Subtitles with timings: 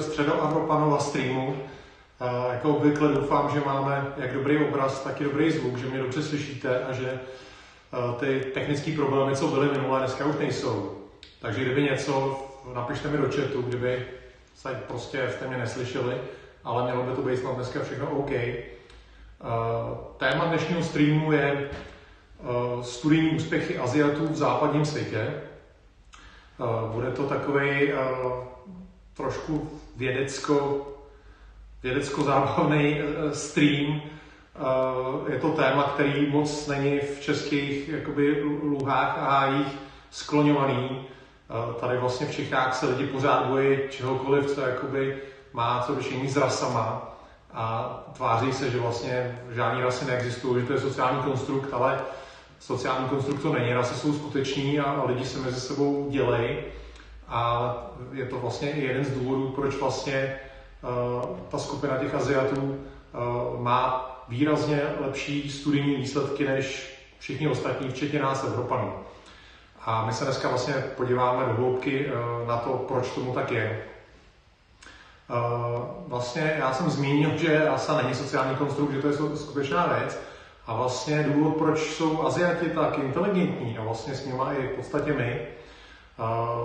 [0.00, 1.56] středoevropanova streamu.
[2.52, 6.22] Jako obvykle doufám, že máme jak dobrý obraz, tak i dobrý zvuk, že mě dobře
[6.22, 7.20] slyšíte a že
[8.20, 10.98] ty technické problémy, co byly minulé, dneska už nejsou.
[11.40, 12.42] Takže kdyby něco,
[12.74, 14.06] napište mi do chatu, kdyby
[14.54, 16.14] se prostě jste mě neslyšeli,
[16.64, 18.30] ale mělo by to být snad dneska všechno OK.
[20.16, 21.70] Téma dnešního streamu je
[22.82, 25.34] studijní úspěchy Aziatů v západním světě.
[26.92, 27.92] Bude to takový
[29.14, 30.86] trošku vědecko,
[31.82, 34.00] vědecko-zábavný eh, stream.
[34.00, 39.78] Eh, je to téma, který moc není v českých jakoby, luhách a hájích
[40.10, 41.00] skloňovaný.
[41.00, 45.18] Eh, tady vlastně v Čechách se lidi pořád bojí čehokoliv, co jakoby
[45.52, 47.14] má co řešení s rasama
[47.52, 52.00] a tváří se, že vlastně žádný rasy neexistují, že to je sociální konstrukt, ale
[52.60, 56.56] sociální konstrukt to není, rasy jsou skuteční a lidi se mezi sebou dělejí
[57.34, 57.76] a
[58.12, 60.36] je to vlastně i jeden z důvodů, proč vlastně
[60.82, 68.18] uh, ta skupina těch Aziatů uh, má výrazně lepší studijní výsledky než všichni ostatní, včetně
[68.18, 68.92] nás Evropanů.
[69.84, 73.84] A my se dneska vlastně podíváme do hloubky uh, na to, proč tomu tak je.
[76.06, 80.20] Vlastně já jsem zmínil, že ASA není sociální konstrukt, že to je skutečná věc.
[80.66, 85.12] A vlastně důvod, proč jsou Aziati tak inteligentní a vlastně s nimi i v podstatě
[85.12, 85.46] my,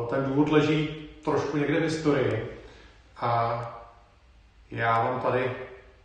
[0.10, 2.62] ten důvod leží trošku někde v historii
[3.18, 3.62] a
[4.72, 5.56] já vám tady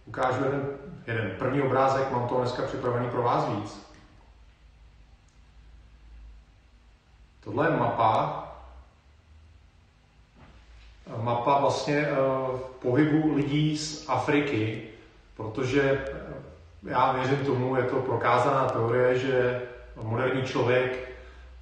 [0.06, 0.68] ukážu jeden,
[1.06, 3.84] jeden první obrázek, mám to dneska připravený pro vás víc.
[7.44, 8.44] Tohle je mapa,
[11.16, 14.82] mapa vlastně uh, pohybu lidí z Afriky,
[15.36, 19.62] protože eh, já věřím tomu, je to prokázaná teorie, že
[20.02, 21.13] moderní člověk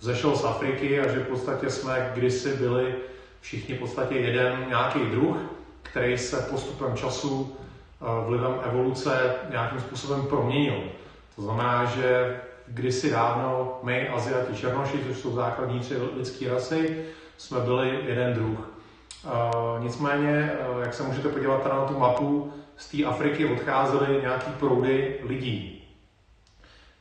[0.02, 2.94] zešel z Afriky a že v podstatě jsme kdysi byli
[3.40, 5.36] všichni v podstatě jeden nějaký druh,
[5.82, 10.82] který se postupem času eh, vlivem evoluce nějakým způsobem proměnil.
[11.36, 17.04] To znamená, že kdysi dávno my, Aziati Černoši, což jsou základní tři lidské rasy,
[17.36, 18.58] jsme byli jeden druh.
[19.24, 24.50] Uh, nicméně, uh, jak se můžete podívat na tu mapu, z té Afriky odcházely nějaký
[24.58, 25.71] proudy lidí.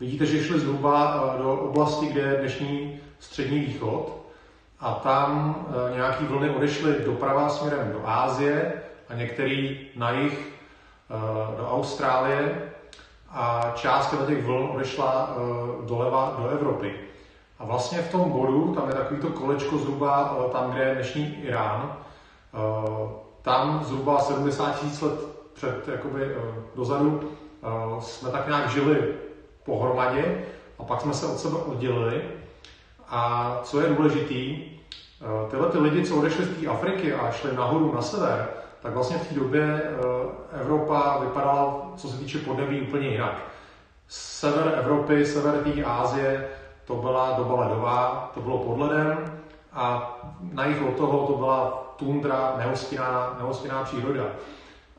[0.02, 4.22] Vidíte, že šli zhruba eh, do oblasti, kde je dnešní střední východ
[4.80, 8.74] a tam eh, nějaký vlny odešly doprava směrem do Ázie
[9.10, 10.54] a některý na jih
[11.10, 12.72] eh, do Austrálie
[13.30, 15.38] a část těch vln odešla
[15.86, 16.94] doleva do Evropy.
[17.60, 21.98] A vlastně v tom bodu, tam je takovýto kolečko zhruba tam, kde je dnešní Irán,
[23.42, 25.20] tam zhruba 70 tisíc let
[25.54, 26.36] před, jakoby,
[26.76, 27.32] dozadu
[28.00, 29.14] jsme tak nějak žili
[29.66, 30.46] pohromadě
[30.80, 32.22] a pak jsme se od sebe oddělili.
[33.10, 34.64] A co je důležitý,
[35.22, 38.48] eh, tyhle ty lidi, co odešli z té Afriky a šli nahoru na sever,
[38.82, 43.38] tak vlastně v té době eh, Evropa vypadala, co se týče podnebí, úplně jinak.
[44.08, 46.48] Sever Evropy, sever té Ázie,
[46.86, 49.42] to byla doba ledová, to bylo pod ledem
[49.74, 50.18] a
[50.54, 52.56] na jich od toho to byla tundra,
[53.38, 54.24] nehostinná příroda.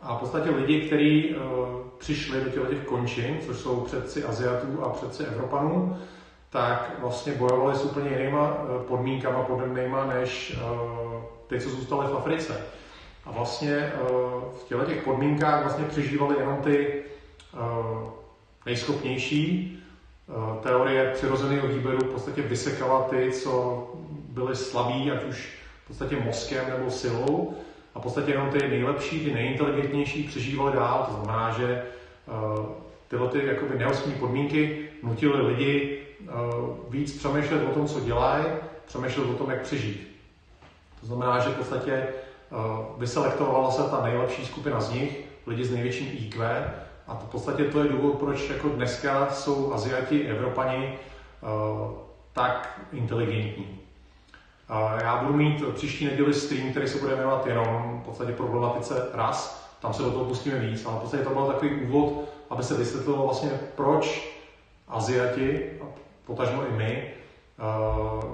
[0.03, 1.43] A v podstatě lidi, kteří uh,
[2.03, 5.99] přišli do těch, těch končin, což jsou předci Aziatů a předci Evropanů,
[6.51, 12.17] tak vlastně bojovali s úplně jinýma uh, podmínkama podobnýma než uh, ty, co zůstali v
[12.17, 12.61] Africe.
[13.25, 14.09] A vlastně uh,
[14.61, 17.03] v těchto těch podmínkách vlastně přežívali jenom ty
[18.67, 19.79] nejschopnější.
[20.63, 23.85] Teorie přirozeného výběru v podstatě vysekala ty, co
[24.29, 27.55] byli slabí, ať už v podstatě mozkem nebo silou
[27.95, 31.07] a v podstatě jenom ty nejlepší, ty nejinteligentnější přežívali dál.
[31.09, 31.83] To znamená, že
[32.27, 32.67] uh,
[33.09, 36.31] tyhle ty jakoby nehostní podmínky nutily lidi uh,
[36.89, 38.45] víc přemýšlet o tom, co dělají,
[38.87, 40.09] přemýšlet o tom, jak přežít.
[41.01, 42.09] To znamená, že v podstatě
[42.51, 46.65] uh, vyselektovala se ta nejlepší skupina z nich, lidi s největším IQ,
[47.07, 50.99] a v podstatě to je důvod, proč jako dneska jsou Aziati, Evropani
[52.33, 53.82] tak inteligentní.
[55.03, 59.69] Já budu mít příští neděli stream, který se bude jmenovat jenom v podstatě problematice ras.
[59.81, 62.75] Tam se do toho pustíme víc, ale v podstatě to byl takový úvod, aby se
[62.75, 64.35] vysvětlilo vlastně, proč
[64.89, 65.85] Aziati, a
[66.27, 67.15] potažmo i my,
[67.59, 68.25] uh,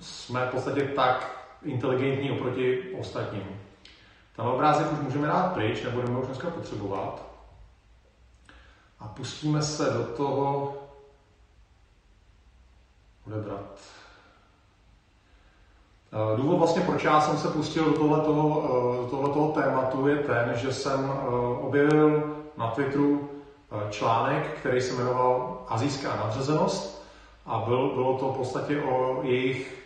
[0.00, 3.60] jsme v podstatě tak inteligentní oproti ostatním.
[4.36, 7.22] Ten obrázek už můžeme dát pryč, nebudeme už dneska potřebovat.
[9.00, 10.74] A pustíme se do toho
[13.26, 13.97] odebrat.
[16.12, 20.52] Eh, důvod vlastně, proč já jsem se pustil do tohletoho, eh, tohletoho tématu, je ten,
[20.54, 21.26] že jsem eh,
[21.60, 23.30] objevil na Twitteru
[23.90, 27.08] článek, který se jmenoval Azijská nadřazenost
[27.46, 29.84] a byl, bylo to v podstatě o jejich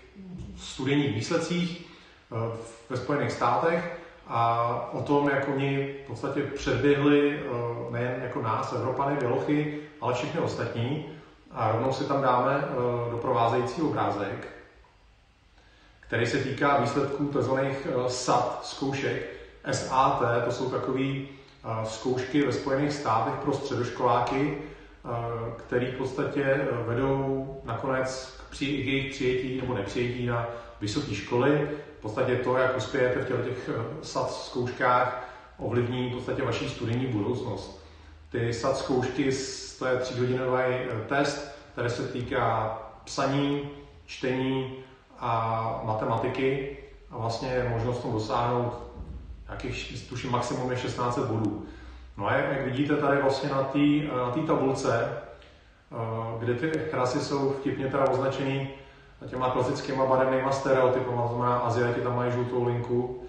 [0.57, 1.87] studijních výsledcích
[2.91, 3.99] ve Spojených státech
[4.29, 7.43] a o tom, jak oni v podstatě předběhli
[7.91, 11.07] nejen jako nás, Evropany, Bělochy, ale všechny ostatní.
[11.53, 12.65] A rovnou si tam dáme
[13.11, 14.62] doprovázející obrázek,
[16.13, 17.53] který se týká výsledků tzv.
[18.09, 19.27] SAT zkoušek.
[19.73, 21.05] SAT, to jsou takové
[21.85, 24.59] zkoušky ve Spojených státech pro středoškoláky,
[25.57, 30.49] který v podstatě vedou nakonec k jejich přijetí nebo nepřijetí na
[30.81, 31.69] vysoké školy.
[31.99, 35.29] V podstatě to, jak uspějete v těch eh, SAT zkouškách,
[35.59, 37.85] ovlivní v podstatě vaší studijní budoucnost.
[38.31, 39.31] Ty SAT zkoušky,
[39.79, 43.71] to je tříhodinový eh, test, který se týká psaní,
[44.07, 44.83] čtení
[45.23, 46.77] a matematiky
[47.11, 48.73] a vlastně je možnost tomu dosáhnout
[49.49, 51.67] nějakých, tuším, maximum je 16 bodů.
[52.17, 53.79] No a jak vidíte tady vlastně na té
[54.17, 55.09] na tabulce,
[55.93, 55.97] eh,
[56.39, 58.69] kde ty krasy jsou vtipně teda označený
[59.27, 63.23] těma klasickýma barevnýma stereotypama, to znamená Aziati tam mají žlutou linku,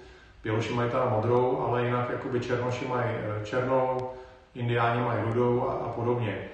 [0.43, 4.09] Běloši mají teda modrou, ale jinak jakoby Černoši mají eh, černou,
[4.55, 6.47] Indiáni mají rudou a, a podobně.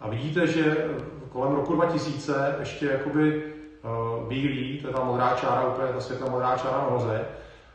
[0.00, 0.88] A vidíte, že
[1.28, 3.55] kolem roku 2000 ještě jakoby
[4.28, 7.24] bílí, to je ta modrá čára, úplně ta světla modrá čára nahoře,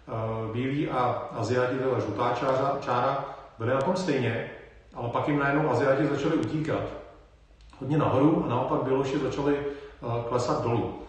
[0.08, 3.26] uh, bílí a Aziati, to je žlutá čára, čára,
[3.58, 4.50] byli na tom stejně,
[4.96, 6.82] ale pak jim najednou Aziati začali utíkat
[7.80, 11.00] hodně nahoru a naopak Běloši začali uh, klesat dolů.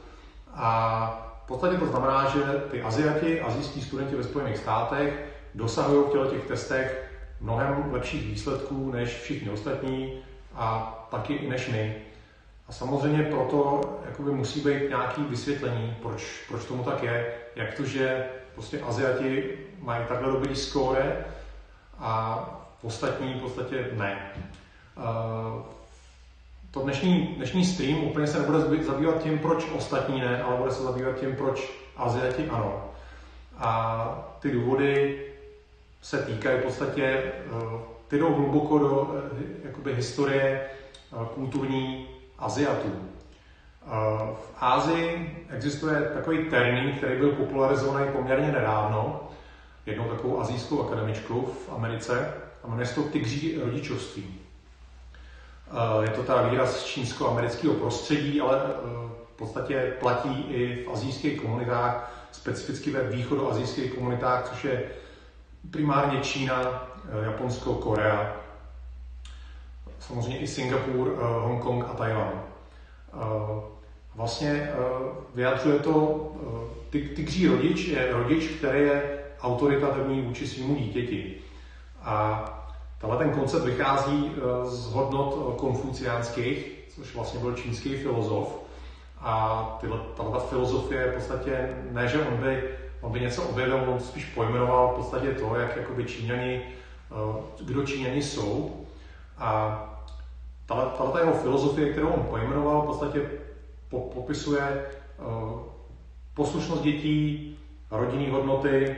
[0.54, 2.40] A v podstatě to znamená, že
[2.70, 9.20] ty Aziati, azijští studenti ve Spojených státech dosahují v těch testech mnohem lepších výsledků než
[9.20, 10.18] všichni ostatní
[10.54, 12.11] a taky i než my.
[12.68, 17.84] A samozřejmě proto jakoby musí být nějaké vysvětlení, proč, proč tomu tak je, jak to,
[17.84, 21.24] že prostě Aziati mají takhle dobrý skóre
[21.98, 22.44] a
[22.82, 24.32] ostatní v podstatě ne.
[24.96, 25.62] Uh,
[26.70, 30.82] to dnešní, dnešní stream úplně se nebude zabývat tím, proč ostatní ne, ale bude se
[30.82, 32.90] zabývat tím, proč Aziati ano.
[33.58, 35.22] A ty důvody
[36.02, 37.32] se týkají v podstatě, eh,
[38.08, 42.08] ty jdou hluboko do eh, jakoby, historie eh, kulturní
[42.42, 42.92] Aziatů.
[44.34, 49.28] V Ázii existuje takový termín, který byl popularizovaný poměrně nedávno,
[49.86, 52.34] jednou takovou azijskou akademičkou v Americe,
[52.64, 54.40] a jmenuje se to tygří rodičovství.
[56.02, 58.72] Je to teda výraz čínsko-amerického prostředí, ale eh,
[59.34, 64.82] v podstatě platí i v azijských komunitách, specificky ve východoazijských komunitách, což je
[65.70, 68.36] primárně Čína, eh, Japonsko, Korea,
[70.06, 72.42] samozřejmě i Singapur, eh, Hongkong a Tajvan.
[74.14, 74.70] Vlastně
[75.34, 76.26] vyjadřuje to,
[76.90, 81.34] ty, tygří rodič je rodič, který je autoritativní vůči svýmu dítěti.
[82.02, 82.44] A
[83.02, 88.58] Tenhle ten koncept vychází eh, z hodnot eh, konfuciánských, což vlastně byl čínský filozof.
[89.20, 92.64] A tyhle, tato filozofie v podstatě ne, že on by,
[93.00, 97.86] on by něco objevil, on spíš pojmenoval v podstatě to, jak jakoby Číňani, eh, kdo
[97.86, 98.86] Číňani jsou.
[99.38, 99.78] A
[100.66, 103.30] tato jeho filozofie, kterou on pojmenoval, v podstatě
[103.88, 104.86] popisuje
[106.34, 107.48] poslušnost dětí,
[107.90, 108.96] rodinné hodnoty,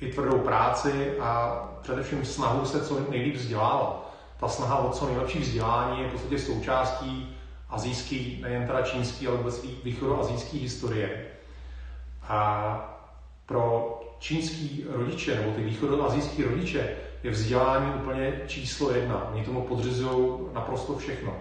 [0.00, 4.14] i tvrdou práci a především snahu se co nejlíp vzdělávat.
[4.40, 7.36] Ta snaha o co nejlepší vzdělání je v podstatě součástí
[7.70, 11.26] azijský, nejen teda čínský, ale vůbec východoazijský historie.
[12.22, 13.00] A
[13.46, 19.28] pro čínský rodiče, nebo ty východoazijský rodiče, je vzdělání úplně číslo jedna.
[19.32, 21.36] Oni tomu podřizují naprosto všechno.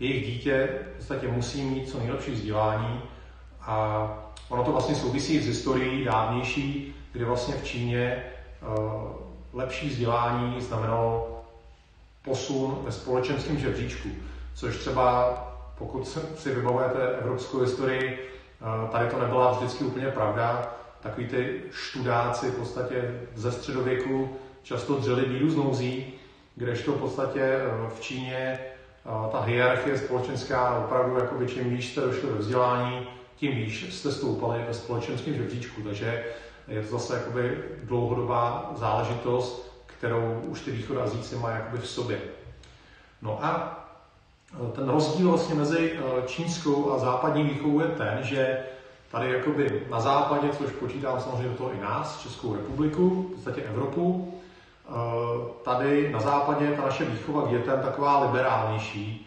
[0.00, 3.02] Jejich dítě v podstatě musí mít co nejlepší vzdělání
[3.60, 4.08] a
[4.48, 8.22] ono to vlastně souvisí s historií dávnější, kdy vlastně v Číně
[8.62, 9.02] uh,
[9.52, 11.40] lepší vzdělání znamenalo
[12.24, 14.08] posun ve společenském žebříčku,
[14.54, 15.32] což třeba
[15.78, 18.28] pokud si vybavujete evropskou historii,
[18.84, 20.74] uh, tady to nebyla vždycky úplně pravda.
[21.00, 26.06] Takový ty študáci v podstatě ze středověku často dřeli bídu z nouzí,
[26.56, 28.58] kdežto v podstatě uh, v Číně
[29.32, 34.64] ta hierarchie společenská opravdu, jako čím výš jste došli do vzdělání, tím výš jste stoupali
[34.68, 35.82] ve společenském žebříčku.
[35.82, 36.24] Takže
[36.68, 42.20] je to zase jakoby dlouhodobá záležitost, kterou už ty východoazíci mají jakoby v sobě.
[43.22, 43.78] No a
[44.68, 48.58] e, ten rozdíl vlastně mezi čínskou a západní výchovou je ten, že
[49.10, 53.62] tady jakoby na západě, což počítám samozřejmě do toho i nás, Českou republiku, v podstatě
[53.62, 54.34] Evropu,
[55.62, 59.26] tady na západě ta naše výchova k dětem taková liberálnější,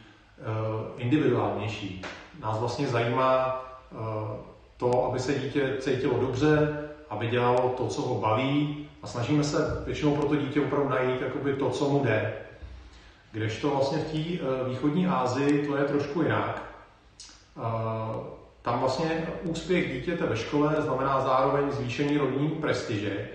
[0.97, 2.01] individuálnější.
[2.39, 3.61] Nás vlastně zajímá
[4.77, 9.83] to, aby se dítě cítilo dobře, aby dělalo to, co ho baví a snažíme se
[9.85, 12.33] většinou pro to dítě opravdu najít jakoby to, co mu jde.
[13.31, 16.63] Kdežto vlastně v té eh, východní Asii to je trošku jinak.
[17.57, 17.61] Eh,
[18.61, 23.29] tam vlastně úspěch dítěte ve škole znamená zároveň zvýšení rodinní prestiže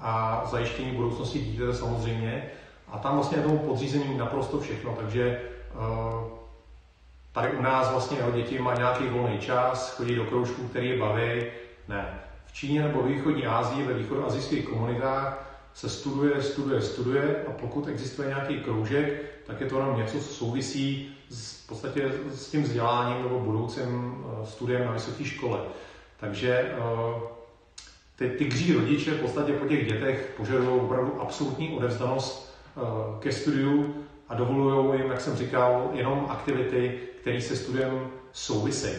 [0.00, 2.50] a zajištění budoucnosti dítěte samozřejmě.
[2.88, 5.40] A tam vlastně je tomu podřízení naprosto všechno, takže
[5.74, 6.36] uh,
[7.32, 10.98] tady u nás vlastně jeho děti mají nějaký volný čas, chodí do kroužků, který je
[10.98, 11.44] baví.
[11.88, 12.20] Ne.
[12.46, 17.88] V Číně nebo v východní Asii, ve východoazijských komunitách se studuje, studuje, studuje a pokud
[17.88, 22.62] existuje nějaký kroužek, tak je to jenom něco, co souvisí s, v podstatě s tím
[22.62, 25.60] vzděláním nebo budoucím eh, studiem na vysoké škole.
[26.16, 27.35] Takže eh,
[28.16, 32.80] ty tygří rodiče v podstatě po těch dětech požadují opravdu absolutní odevzdanost eh,
[33.20, 33.94] ke studiu
[34.28, 38.96] a dovolují jim, jak jsem říkal, jenom aktivity, které se studiem souvisejí.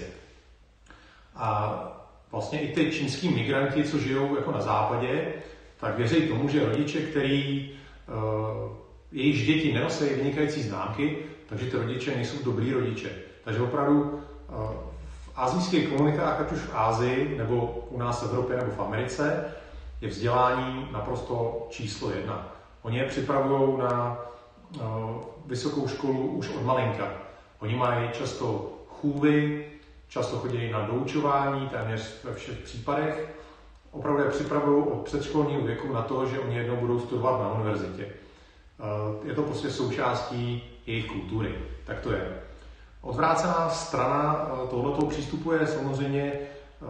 [1.36, 1.84] A
[2.32, 5.34] vlastně i ty čínský migranti, co žijou jako na západě,
[5.80, 7.72] tak věří tomu, že rodiče, který
[8.08, 8.72] uh,
[9.12, 11.18] jejichž děti nenosí vynikající známky,
[11.50, 13.10] takže ty rodiče nejsou dobrý rodiče.
[13.44, 14.97] Takže opravdu v
[15.38, 19.46] azijských komunitách, ať už v Ázii, nebo u nás v Evropě, nebo v Americe,
[20.02, 22.48] je vzdělání naprosto číslo jedna.
[22.82, 24.18] Oni je připravují na
[24.76, 24.82] uh,
[25.46, 27.08] vysokou školu už od malinka.
[27.60, 29.66] Oni mají často chůvy,
[30.08, 33.38] často chodí na doučování, téměř ve všech případech
[33.98, 38.06] opravdu je připravují od předškolního věku na to, že oni jednou budou studovat na univerzitě.
[38.06, 41.56] Eh, je to prostě součástí jejich kultury.
[41.86, 42.42] Tak to je.
[43.02, 46.86] Odvrácená strana eh, tohoto přístupu je samozřejmě eh,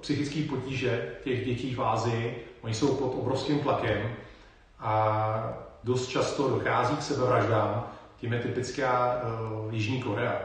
[0.00, 2.44] psychické potíže těch dětí v Ázii.
[2.62, 4.12] Oni jsou pod obrovským tlakem
[4.80, 7.86] a dost často dochází k sebevraždám.
[8.16, 9.22] Tím je typická
[9.70, 10.40] Jižní Korea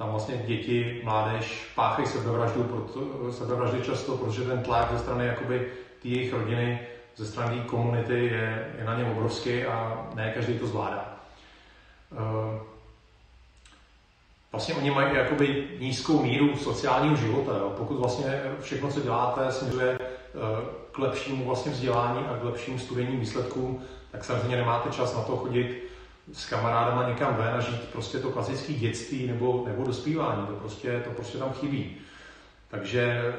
[0.00, 5.72] tam vlastně děti, mládež páchají sebevraždu, proto, sebevraždy často, protože ten tlak ze strany jakoby
[6.02, 6.80] ty jejich rodiny,
[7.16, 11.16] ze strany komunity je, je na něm obrovský a ne každý to zvládá.
[14.52, 17.52] Vlastně oni mají jakoby nízkou míru sociálního života.
[17.58, 17.72] Jo.
[17.76, 20.40] Pokud vlastně všechno, co děláte, směřuje uh,
[20.92, 25.36] k lepšímu vlastně vzdělání a k lepším studijním výsledkům, tak samozřejmě nemáte čas na to
[25.36, 25.90] chodit
[26.32, 30.46] s kamarádama někam ven a žít prostě to klasické dětství nebo, nebo dospívání.
[30.46, 31.96] To prostě, to prostě tam chybí.
[32.68, 33.34] Takže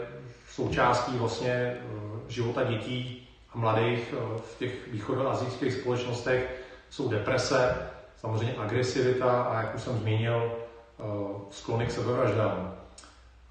[0.50, 1.80] součástí vlastně eh,
[2.28, 9.76] života dětí a mladých eh, v těch východoazijských společnostech jsou deprese, samozřejmě agresivita a, jak
[9.76, 10.61] už jsem zmínil, eh,
[11.50, 12.74] sklony k sebevraždám.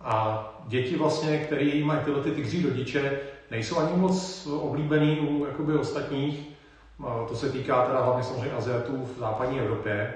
[0.01, 5.75] A děti vlastně, které mají tyhle ty tygří rodiče, nejsou ani moc oblíbený u jakoby,
[5.75, 6.49] ostatních,
[7.29, 10.15] to se týká teda hlavně samozřejmě Aziatů v západní Evropě,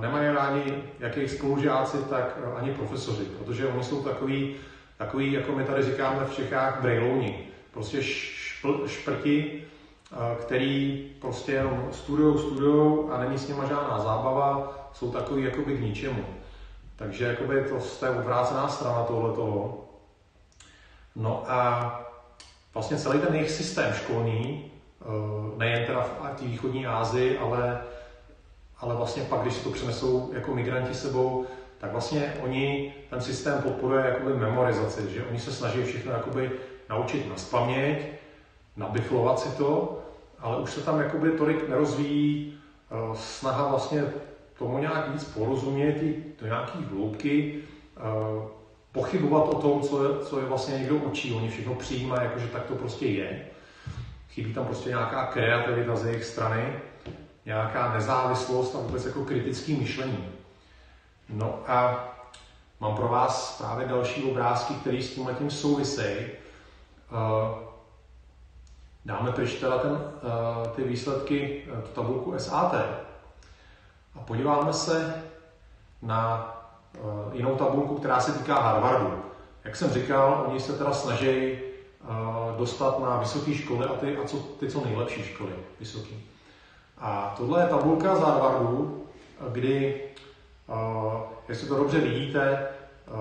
[0.00, 4.56] nemají rádi jak jejich spolužáci, tak ani profesoři, protože oni jsou takový,
[4.96, 7.38] takový jako my tady říkáme v Čechách, brejlouni.
[7.72, 9.64] Prostě špl, šprti,
[10.40, 15.80] který prostě jenom studují, studují a není s nima žádná zábava, jsou takový jakoby k
[15.80, 16.24] ničemu.
[16.96, 17.64] Takže jakoby
[17.98, 19.78] to je odvrácená strana tohoto.
[21.16, 21.92] No a
[22.74, 24.68] vlastně celý ten jejich systém školní
[25.02, 27.82] Eh, nejen teda v té východní Asii, ale,
[28.78, 31.46] ale vlastně pak, když si to přenesou jako migranti sebou,
[31.78, 36.50] tak vlastně oni ten systém podporuje jakoby memorizaci, že oni se snaží všechno jakoby
[36.90, 37.98] naučit na spaměť,
[38.76, 39.98] nabiflovat si to,
[40.38, 42.58] ale už se tam jakoby tolik nerozvíjí
[42.90, 44.04] uh, snaha vlastně
[44.58, 46.02] tomu nějak víc porozumět
[46.40, 47.58] do nějaký hloubky,
[47.96, 48.42] uh,
[48.92, 51.32] pochybovat o tom, co je, co je vlastně někdo učí.
[51.32, 53.46] Oni všechno přijímají, jakože tak to prostě je.
[54.30, 56.72] Chybí tam prostě nějaká kreativita z jejich strany,
[57.46, 60.28] nějaká nezávislost a vůbec jako kritický myšlení.
[61.28, 62.04] No a
[62.80, 66.26] mám pro vás právě další obrázky, které s tímhle tím souvisejí.
[67.10, 67.58] Uh,
[69.04, 72.74] dáme pryč teda ten, uh, ty výsledky, tu tabulku SAT
[74.18, 75.24] a podíváme se
[76.02, 76.54] na
[77.32, 79.22] jinou tabulku, která se týká Harvardu.
[79.64, 81.58] Jak jsem říkal, oni se teda snaží
[82.56, 86.26] dostat na vysoké školy a ty, a co, ty co nejlepší školy vysoký.
[86.98, 89.06] A tohle je tabulka z Harvardu,
[89.48, 90.02] kdy,
[91.48, 92.68] jestli to dobře vidíte,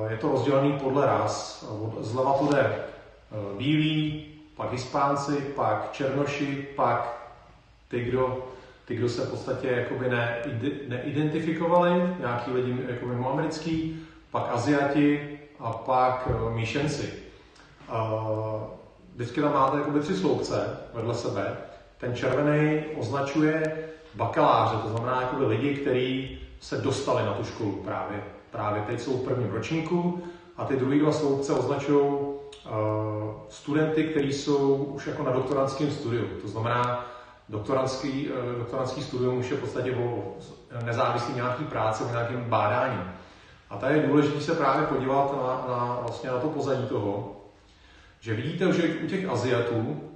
[0.08, 1.66] je to rozdělený podle ras.
[2.00, 2.84] Zleva to jde
[3.58, 4.26] bílí,
[4.56, 7.30] pak Hispánci, pak Černoši, pak
[7.88, 8.48] ty, kdo,
[8.88, 10.38] ty, kdo se v podstatě jakoby ne,
[10.88, 17.14] neidentifikovali, nějaký lidi jako mimo americký, pak Aziati a pak míšenci
[19.16, 21.58] vždycky tam máte jakoby tři sloupce vedle sebe.
[21.98, 23.78] Ten červený označuje
[24.16, 28.24] bakaláře, to znamená jakoby lidi, kteří se dostali na tu školu právě.
[28.52, 30.24] Právě teď jsou v prvním ročníku
[30.58, 32.32] a ty druhé dva sloupce označují uh,
[33.50, 36.28] studenty, kteří jsou už jako na doktorantském studiu.
[36.42, 37.06] To znamená,
[37.50, 40.36] doktorantský, uh, doktorantský studium už je v podstatě o
[40.84, 43.02] nezávislý nějaký práce, o nějakém bádání.
[43.70, 47.36] A tady je důležité se právě podívat na, na, vlastně na to pozadí toho,
[48.20, 50.08] že vidíte, že u těch Aziatů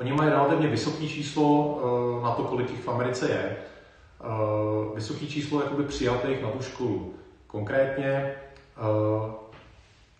[0.00, 1.80] Oni mají relativně vysoké číslo
[2.22, 3.56] na to, kolik jich v Americe je.
[4.94, 7.14] Vysoké číslo jakoby přijatých na tu školu.
[7.46, 8.34] Konkrétně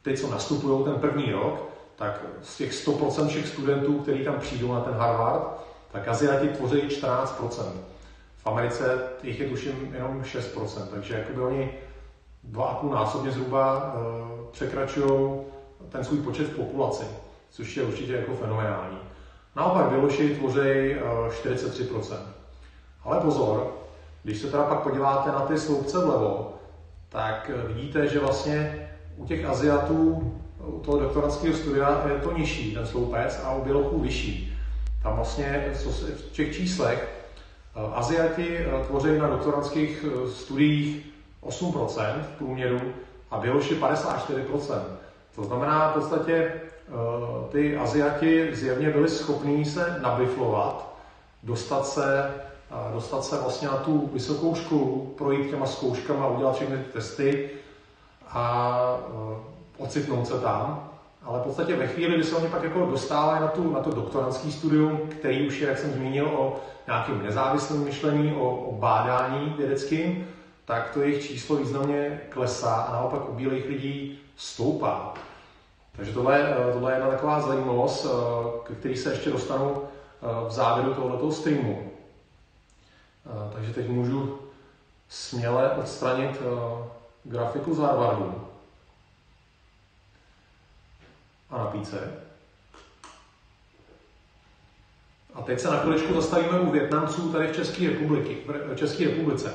[0.03, 4.73] ty, co nastupují ten první rok, tak z těch 100% všech studentů, kteří tam přijdou
[4.73, 5.61] na ten Harvard,
[5.93, 7.65] tak Aziati tvoří 14%.
[8.37, 11.71] V Americe jich je tuším jenom 6%, takže jakoby oni
[12.45, 15.41] dva a půl násobně zhruba uh, překračují
[15.89, 17.05] ten svůj počet v populaci,
[17.51, 18.99] což je určitě jako fenomenální.
[19.57, 22.17] Naopak Běloši tvoří uh, 43%.
[23.05, 23.75] Ale pozor,
[24.23, 26.55] když se teda pak podíváte na ty sloupce vlevo,
[27.09, 30.33] tak eh, vidíte, že vlastně u těch Aziatů,
[30.67, 34.50] u toho doktorantského studia je to nižší, ten sloupec, a u Bělochů vyšší.
[35.03, 37.09] Tam vlastně v těch číslech
[37.77, 41.07] eh, Aziati eh, tvoří na doktorantských eh, studiích
[41.43, 42.81] 8% v průměru
[43.31, 44.83] a Běloši 54%.
[45.35, 46.53] To znamená v podstatě
[47.53, 50.95] ty Aziati zjevně byli schopní se nabiflovat,
[51.43, 52.35] dostat se,
[52.93, 57.51] dostat se vlastně na tu vysokou školu, projít těma zkouškama, udělat všechny ty testy
[58.29, 58.97] a
[59.79, 60.90] ocitnout se tam.
[61.23, 63.91] Ale v podstatě ve chvíli, kdy se oni pak jako dostávají na, tu, na to
[63.91, 69.55] doktorantský studium, který už je, jak jsem zmínil, o nějakém nezávislém myšlení, o, o bádání
[69.59, 70.29] vědeckým,
[70.65, 75.15] tak to jejich číslo významně klesá a naopak u bílých lidí stoupá.
[75.97, 78.07] Takže tohle, tohle je jedna taková zajímavost,
[78.65, 81.93] k který se ještě dostanu eh, v závěru tohoto streamu.
[83.27, 84.39] Eh, takže teď můžu
[85.09, 86.85] směle odstranit eh,
[87.25, 88.50] grafiku z Harvardu
[91.51, 92.13] a napít se.
[95.35, 99.53] A teď se na chviličku zastavíme u Větnamců tady v České, republiky, v České republice.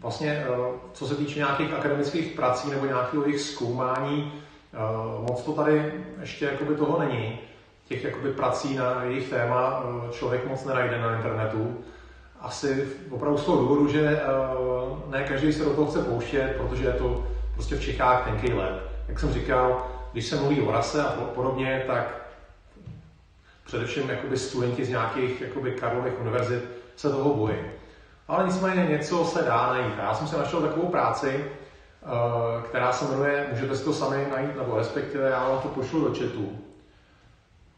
[0.00, 0.46] Vlastně,
[0.92, 4.32] co se týče nějakých akademických prací nebo nějakého jejich zkoumání,
[5.28, 7.38] moc to tady ještě jakoby toho není.
[7.88, 11.84] Těch jakoby prací na jejich téma člověk moc nenajde na internetu.
[12.40, 14.20] Asi opravdu z toho důvodu, že
[15.06, 18.89] ne každý se do toho chce pouštět, protože je to prostě v Čechách tenký let
[19.10, 22.22] jak jsem říkal, když se mluví o rase a podobně, tak
[23.64, 26.64] především jakoby studenti z nějakých jakoby Karlových univerzit
[26.96, 27.56] se toho bojí.
[28.28, 29.94] Ale nicméně něco se dá najít.
[29.98, 34.56] Já jsem si našel takovou práci, eh, která se jmenuje, můžete si to sami najít,
[34.56, 36.58] nebo respektive já vám to pošlu do chatu.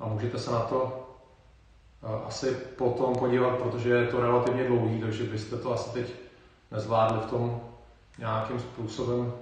[0.01, 1.09] A můžete se na to
[2.03, 6.07] eh, asi potom podívat, protože je to relativně dlouhý, takže byste to asi teď
[6.71, 7.61] nezvládli v tom
[8.19, 9.33] nějakým způsobem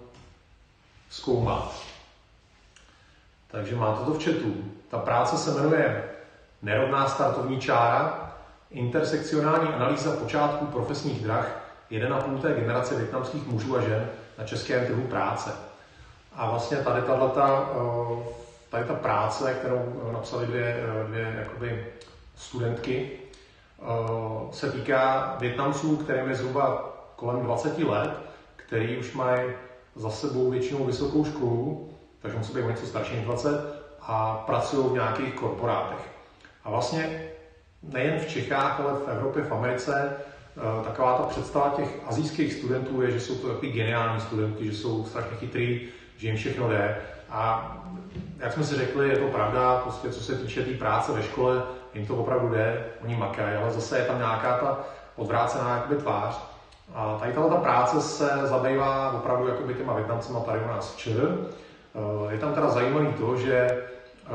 [1.11, 1.83] zkoumat.
[3.51, 4.55] Takže máte to v chatu.
[4.89, 6.05] Ta práce se jmenuje
[6.63, 8.33] Nerovná startovní čára,
[8.71, 12.55] intersekcionální analýza počátku profesních drah 1,5.
[12.55, 15.53] generace větnamských mužů a žen na českém trhu práce.
[16.33, 18.35] A vlastně tady tato, eh,
[18.71, 21.87] tady ta práce, kterou napsali dvě, eh, dvě jakoby
[22.37, 23.85] studentky, eh,
[24.53, 28.11] se týká Větnamců, kterým je zhruba kolem 20 let,
[28.57, 29.51] který už mají
[29.97, 31.91] za sebou většinou vysokou školu,
[32.23, 33.51] takže musí být něco starší než 20
[34.01, 36.11] a pracují v nějakých korporátech.
[36.65, 37.31] A vlastně
[37.83, 43.03] nejen v Čechách, ale v Evropě, v Americe, eh, taková ta představa těch azijských studentů
[43.03, 46.97] je, že jsou to takový geniální studenti, že jsou strašně chytrý, že jim všechno jde.
[47.31, 47.77] A
[48.39, 51.23] jak jsme si řekli, je to pravda, prostě co se týče té tý práce ve
[51.23, 51.63] škole,
[51.95, 54.81] jim to opravdu jde, oni makají, ale zase je tam nějaká ta
[55.17, 56.50] odvrácená jakoby tvář.
[56.95, 61.39] A tady tato práce se zabývá opravdu jakoby těma Větnamcema tady u nás v ČR.
[61.95, 64.31] Eh, je tam teda zajímavé to, že eh,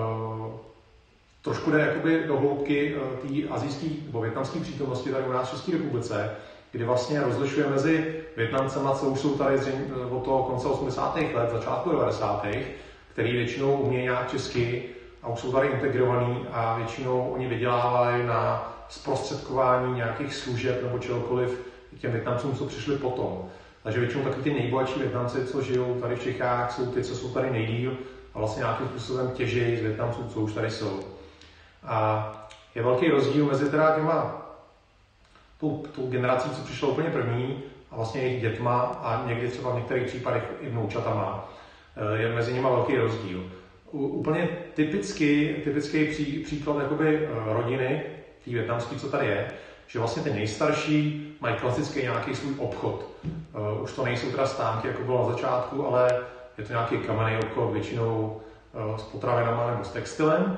[1.42, 5.52] trošku jde jakoby do hloubky eh, té azijské nebo větnamské přítomnosti tady u nás v
[5.52, 6.32] České republice,
[6.72, 9.60] kdy vlastně rozlišuje mezi Větnamcema, co už jsou tady
[10.10, 11.16] od toho konce 80.
[11.16, 12.46] let, začátku 90.
[13.14, 14.84] který většinou umějí nějak česky
[15.24, 21.75] a už jsou tady integrovaný a většinou oni vydělávají na zprostředkování nějakých služeb nebo čehokoliv
[22.00, 23.50] těm Větnamcům, co přišli potom.
[23.84, 27.30] Takže většinou taky ty nejbohatší Větnamci, co žijou tady v Čechách, jsou ty, co jsou
[27.30, 27.98] tady nejdíl
[28.34, 31.00] a vlastně nějakým způsobem těžejí z Větnamců, co už tady jsou.
[31.84, 32.32] A
[32.76, 34.46] je velký rozdíl mezi teda těma
[35.60, 39.76] tou, tou generací, co přišla úplně první a vlastně jejich dětma a někdy třeba v
[39.76, 41.50] některých případech i vnoučatama.
[41.96, 43.44] Eh, je mezi nimi velký rozdíl.
[43.92, 48.04] Úplně typický, typický pří, příklad jakoby eh, rodiny,
[48.46, 49.52] té větnamské, co tady je,
[49.88, 53.06] že vlastně ty nejstarší mají klasický nějaký svůj obchod.
[53.76, 56.20] Uh, už to nejsou teda stánky, jako bylo na začátku, ale
[56.58, 58.42] je to nějaký kamenný obchod, většinou
[58.90, 60.58] uh, s potravinama nebo s textilem,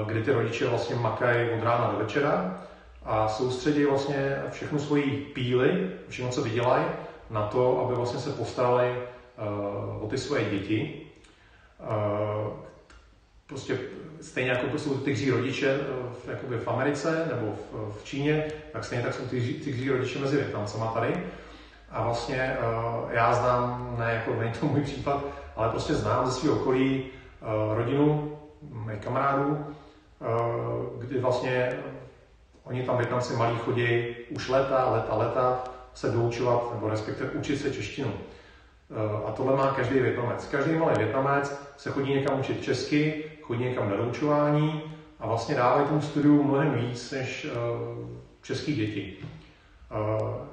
[0.00, 2.60] uh, kdy ty rodiče vlastně makají od rána do večera
[3.04, 6.84] a soustředí vlastně všechnu svoji píly, všechno, co vydělají,
[7.30, 8.96] na to, aby vlastně se postarali
[9.98, 11.06] uh, o ty svoje děti.
[13.50, 13.78] Prostě
[14.20, 15.78] stejně jako jsou tygří rodiče
[16.24, 20.18] v, jakoby v Americe nebo v, v Číně, tak stejně tak jsou tygří, tygří rodiče
[20.18, 21.24] mezi Větnamcema tady.
[21.90, 25.24] A vlastně uh, já znám, ne jako není to můj případ,
[25.56, 31.78] ale prostě znám ze svého okolí uh, rodinu mých kamarádů, uh, kdy vlastně
[32.64, 37.70] oni tam Větnamci malí chodí už leta, leta, leta se doučovat, nebo respektive učit se
[37.70, 38.12] češtinu.
[39.26, 40.46] A tohle má každý Větnamec.
[40.46, 44.82] Každý malý Větnamec se chodí někam učit česky, chodí někam na doučování
[45.20, 47.46] a vlastně dávají tomu studiu mnohem víc než
[48.42, 49.16] český děti.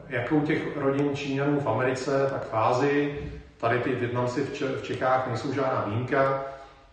[0.09, 5.27] Jako u těch rodin Číňanů v Americe, tak v Ázii, tady ty Větnamci v Čechách
[5.27, 6.45] nejsou žádná výjimka.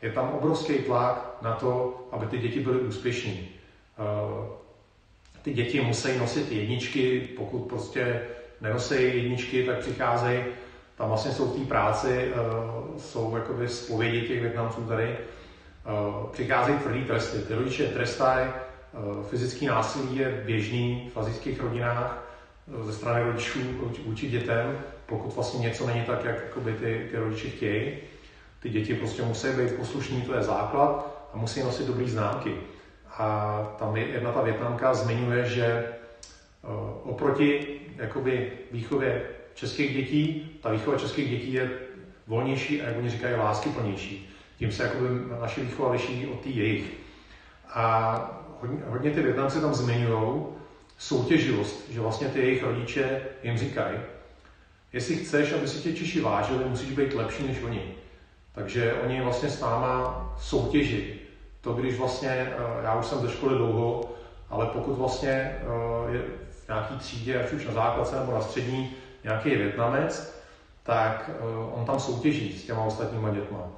[0.02, 3.48] Je tam obrovský tlak na to, aby ty děti byly úspěšní.
[5.42, 8.20] Ty děti musí nosit jedničky, pokud prostě
[8.60, 10.44] nenosí jedničky, tak přicházejí,
[10.96, 12.32] tam vlastně jsou v té práci,
[12.98, 15.16] jsou jakoby zpovědi těch Větnamců tady,
[16.32, 17.38] přicházejí tvrdý tresty.
[17.38, 18.50] Ty rodiče trestají,
[19.30, 22.24] fyzický násilí je běžný v azijských rodinách,
[22.82, 23.58] ze strany rodičů
[24.04, 27.92] vůči dětem, pokud vlastně něco není tak, jak jakoby ty, ty rodiče chtějí.
[28.60, 32.54] Ty děti prostě musí být poslušní, to je základ, a musí nosit dobrý známky.
[33.18, 35.88] A tam jedna ta větnamka zmiňuje, že
[37.02, 39.22] oproti jakoby výchově
[39.54, 41.70] českých dětí, ta výchova českých dětí je
[42.26, 44.33] volnější a jak oni říkají, láskyplnější.
[44.56, 45.08] Tím se jakoby
[45.40, 46.92] naše výchova liší od té jejich.
[47.74, 48.16] A
[48.60, 50.44] hodně, hodně ty Větnamci tam zmiňují,
[50.98, 53.98] soutěživost, že vlastně ty jejich rodiče jim říkají,
[54.92, 57.94] jestli chceš, aby si tě Češi vážili, musíš být lepší než oni.
[58.54, 61.14] Takže oni vlastně s náma soutěží.
[61.60, 64.14] To, když vlastně, eh, já už jsem ze školy dlouho,
[64.50, 68.92] ale pokud vlastně eh, je v nějaký třídě, ať už na základce nebo na střední,
[69.24, 70.42] nějaký Větnamec,
[70.82, 73.70] tak eh, on tam soutěží s těma ostatníma dětma.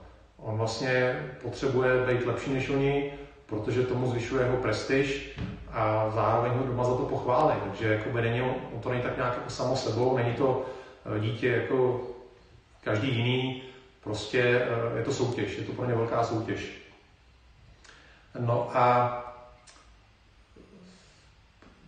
[0.47, 3.13] On vlastně potřebuje být lepší než oni,
[3.47, 5.39] protože tomu zvyšuje jeho prestiž
[5.73, 7.55] a zároveň ho doma za to pochválí.
[7.65, 10.65] Takže jako není, on to není tak nějak jako samo sebou, není to
[11.17, 12.01] eh, dítě jako
[12.85, 13.63] každý jiný,
[14.01, 16.71] prostě eh, je to soutěž, je to pro ně velká soutěž.
[18.39, 19.13] No a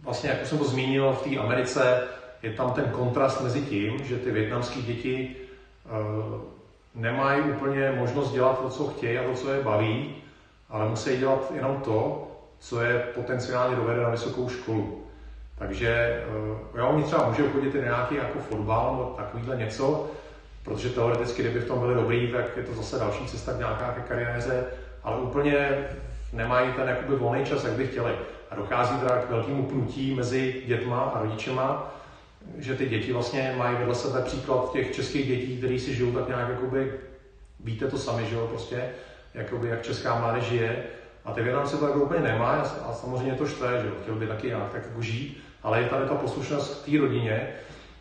[0.03, 2.09] vlastně, jak jsem to zmínil, v té Americe
[2.43, 5.37] je tam ten kontrast mezi tím, že ty větnamské děti
[5.85, 6.58] uh,
[6.99, 10.15] nemají úplně možnost dělat to, co chtějí a to, co je baví,
[10.69, 15.05] ale musí dělat jenom to, co je potenciálně dovede na vysokou školu.
[15.59, 15.89] Takže
[16.75, 20.07] eh, jo, oni třeba můžou chodit i na nějaký jako fotbal nebo takovýhle něco,
[20.65, 24.03] protože teoreticky, kdyby v tom byli dobrý, tak je to zase další cesta k nějaké
[24.09, 24.65] kariéře,
[25.05, 25.89] ale úplně
[26.33, 28.13] nemají ten jakoby volný čas, jak by chtěli.
[28.51, 31.95] A dochází teda k velkému pnutí mezi dětma a rodičema,
[32.57, 36.29] že ty děti vlastně mají vedle sebe příklad těch českých dětí, kteří si žijou tak
[36.29, 36.93] nějak jakoby,
[37.61, 38.85] víte to sami, že jo, prostě,
[39.35, 40.85] jakoby, jak česká mládež žije,
[41.25, 44.47] a ty Větnamci to jako úplně nemá a samozřejmě to štve, že chtěl by taky
[44.47, 47.49] nějak tak jako žít, ale je tady ta poslušnost k té rodině,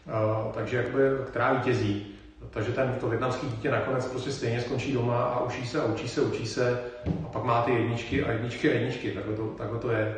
[0.05, 2.07] uh, takže jakoby, která vítězí.
[2.49, 6.07] Takže ten, to větnamský dítě nakonec prostě stejně skončí doma a učí se a učí
[6.07, 6.81] se, učí se
[7.25, 10.15] a pak má ty jedničky a jedničky a jedničky, takhle to, takhle to je.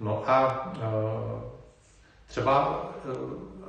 [0.00, 1.40] No a uh,
[2.34, 3.14] třeba uh,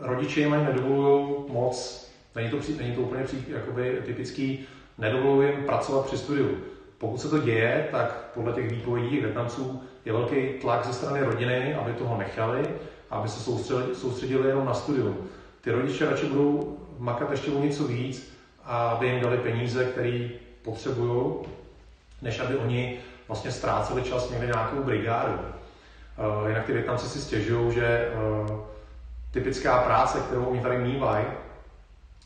[0.01, 4.65] rodiče jim ani nedovolují moc, není to, není to úplně jakoby, typický,
[4.97, 6.57] nedovolují jim pracovat při studiu
[6.97, 11.75] pokud se to děje, tak podle těch výpovědí Větnamců je velký tlak ze strany rodiny,
[11.75, 12.67] aby toho nechali,
[13.09, 15.17] aby se soustředili, soustředili jenom na studium.
[15.61, 20.29] Ty rodiče radši budou makat ještě o něco víc, aby jim dali peníze, které
[20.61, 21.33] potřebují,
[22.21, 25.39] než aby oni vlastně ztráceli čas někde nějakou brigádu.
[26.17, 28.11] Uh, jinak ty Větnamci si stěžují, že
[28.49, 28.59] uh,
[29.31, 31.25] typická práce, kterou oni tady mývají,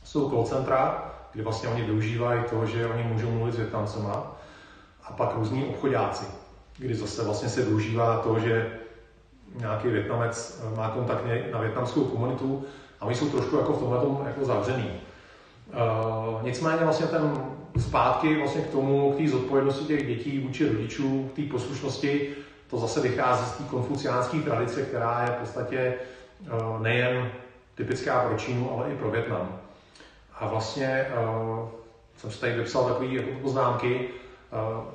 [0.04, 4.38] jsou call centra, kde vlastně oni využívají to, že oni můžou mluvit s Větnamcema
[5.04, 6.25] a pak různí obchodáci,
[6.78, 8.71] kdy zase vlastně se využívá to, že
[9.60, 12.63] nějaký Větnamec eh, má kontakt na větnamskou komunitu
[12.99, 14.91] a my jsou trošku jako v tomhle jako zavřený.
[15.69, 17.45] Uh, nicméně vlastně ten
[17.78, 22.36] zpátky vlastně k tomu, k té zodpovědnosti těch dětí vůči rodičů, k té poslušnosti,
[22.69, 25.93] to zase vychází z té konfuciánské tradice, která je v podstatě
[26.41, 27.32] uh, nejen
[27.75, 29.60] typická pro Čínu, ale i pro Větnam.
[30.39, 31.69] A vlastně uh,
[32.17, 34.10] jsem si tady vypsal takové jako poznámky,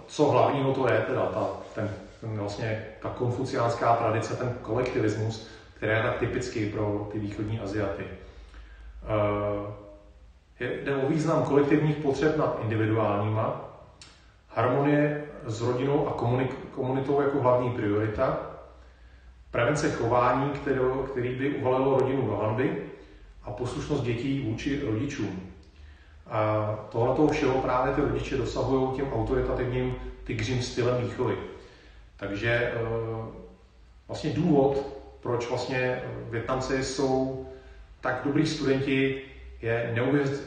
[0.07, 1.91] co hlavního to je, teda ta, ten
[2.23, 8.05] vlastně ta konfuciánská tradice, ten kolektivismus, který je tak typický pro ty východní Aziaty.
[10.61, 13.61] Jde o význam kolektivních potřeb nad individuálníma,
[14.49, 16.13] harmonie s rodinou a
[16.71, 18.51] komunitou jako hlavní priorita,
[19.51, 20.81] prevence chování, který,
[21.11, 22.85] který by uvalilo rodinu do hanby
[23.43, 25.41] a poslušnost dětí vůči rodičům.
[26.27, 31.37] A tohle všeho právě ty rodiče dosahují tím autoritativním tygřím stylem výchovy.
[32.17, 32.73] Takže
[34.09, 34.87] vlastně důvod,
[35.21, 37.47] proč vlastně Větnamci jsou
[38.01, 39.23] tak dobrý studenti,
[39.63, 39.95] je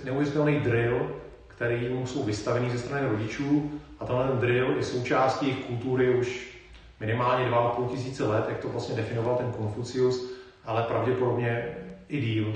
[0.03, 1.11] neuvěřitelný drill,
[1.57, 6.57] který mu jsou vystavený ze strany rodičů a tenhle drill je součástí jejich kultury už
[6.99, 10.31] minimálně 2,5 tisíce let, jak to vlastně definoval ten Konfucius,
[10.65, 11.77] ale pravděpodobně
[12.09, 12.53] i díl.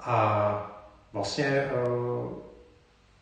[0.00, 1.70] A vlastně eh,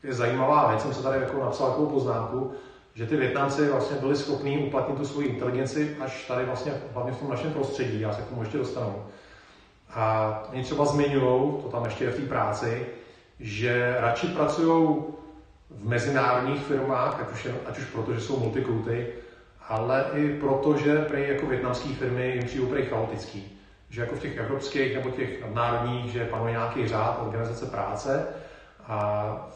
[0.02, 2.52] je zajímavá věc, jsem se tady jako napsal takovou poznámku,
[2.94, 7.18] že ty Větnamci vlastně byli schopní uplatnit tu svoji inteligenci až tady vlastně hlavně v
[7.18, 9.02] tom našem prostředí, já se k tomu ještě dostanu.
[9.90, 12.86] A oni třeba zmiňují, to tam ještě je v té práci,
[13.40, 15.04] že radši pracují
[15.70, 19.06] v mezinárodních firmách, ať už, ať už proto, že jsou multikulty,
[19.68, 23.58] ale i proto, že prej jako větnamské firmy jim přijde prej chaotický.
[23.90, 28.26] Že jako v těch evropských nebo těch nadnárodních, že panuje nějaký řád organizace práce
[28.86, 29.50] a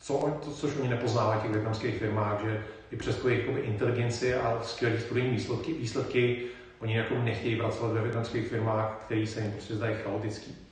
[0.00, 4.34] co, to, což oni nepoznávají v těch větnamských firmách, že i přes tu jejich inteligenci
[4.34, 6.42] a skvělé studijní výsledky, výsledky
[6.80, 10.63] oni jako nechtějí pracovat ve větnamských firmách, které se jim prostě zdají chaotický.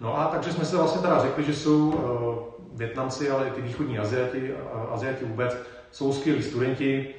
[0.00, 3.60] No a takže jsme se vlastně teda řekli, že jsou uh, Větnamci, ale i ty
[3.60, 5.56] východní Aziati, uh, Aziati vůbec,
[5.90, 7.14] jsou skvělí studenti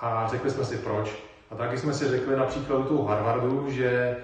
[0.00, 1.12] a řekli jsme si proč.
[1.50, 4.16] A taky jsme si řekli na příkladu toho Harvardu, že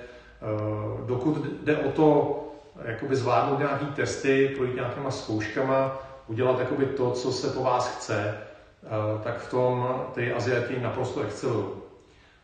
[0.42, 2.42] uh, dokud jde o to,
[2.85, 8.38] jakoby zvládnout nějaký testy, projít nějakýma zkouškama, udělat jakoby to, co se po vás chce,
[9.25, 11.66] tak v tom ty Aziati naprosto excelují.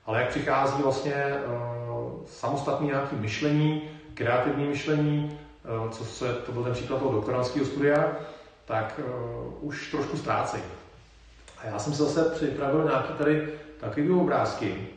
[0.06, 1.34] Ale jak přichází vlastně
[2.26, 3.82] samostatný nějaký myšlení,
[4.14, 5.38] kreativní myšlení,
[5.90, 8.12] co se, to byl ten příklad toho doktorantského studia,
[8.64, 10.62] tak uh, už trošku ztrácejí.
[11.58, 14.88] A já jsem se zase připravil nějaký tady takový obrázky.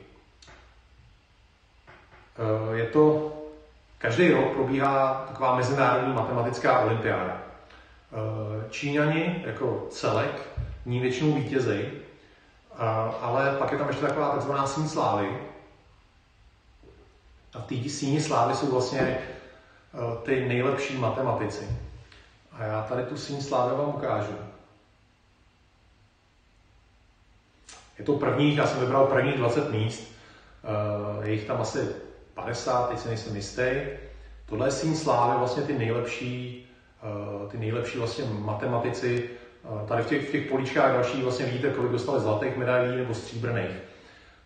[2.68, 3.34] Uh, je to,
[3.98, 7.42] každý rok probíhá taková mezinárodní matematická olympiáda.
[8.12, 10.50] Uh, Číňani jako celek
[10.86, 11.92] ní většinou vítězejí,
[13.22, 15.38] ale pak je tam ještě taková takzvaná síň slávy.
[17.54, 19.20] A v té síni slávy jsou vlastně
[20.24, 21.70] ty nejlepší matematici.
[22.52, 24.36] A já tady tu síň slávy vám ukážu.
[28.00, 30.12] Je to prvních, já jsem vybral prvních 20 míst,
[31.24, 31.90] e, je jich tam asi
[32.34, 33.72] 50, teď se nejsem jistý.
[34.46, 36.68] Tohle je síň slávy, vlastně ty nejlepší,
[37.46, 39.30] e, ty nejlepší vlastně matematici
[39.88, 43.78] Tady v těch, v těch políčkách další vlastně vidíte, kolik dostali zlatých medailí nebo stříbrných.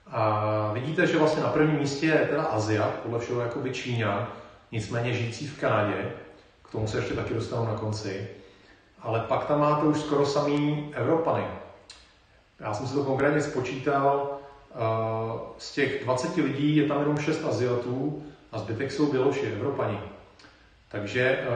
[0.07, 4.31] A vidíte, že vlastně na prvním místě je teda Azia, podle všeho jakoby Číňa,
[4.71, 6.11] nicméně žijící v Kanadě,
[6.63, 8.27] k tomu se ještě taky dostanu na konci.
[9.01, 11.43] Ale pak tam máte už skoro samý Evropany.
[12.59, 14.39] Já jsem si to konkrétně spočítal,
[15.57, 19.99] z těch 20 lidí je tam jenom 6 Aziatů a zbytek jsou Běloši, Evropani.
[20.91, 21.47] Takže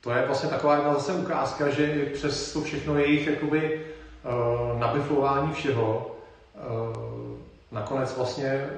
[0.00, 3.86] to je vlastně taková jedna zase ukázka, že přes to všechno jejich jakoby
[4.24, 6.16] uh, nabiflování všeho,
[7.72, 8.70] nakonec vlastně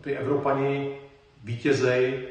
[0.00, 0.98] ty Evropani
[1.44, 2.28] vítězej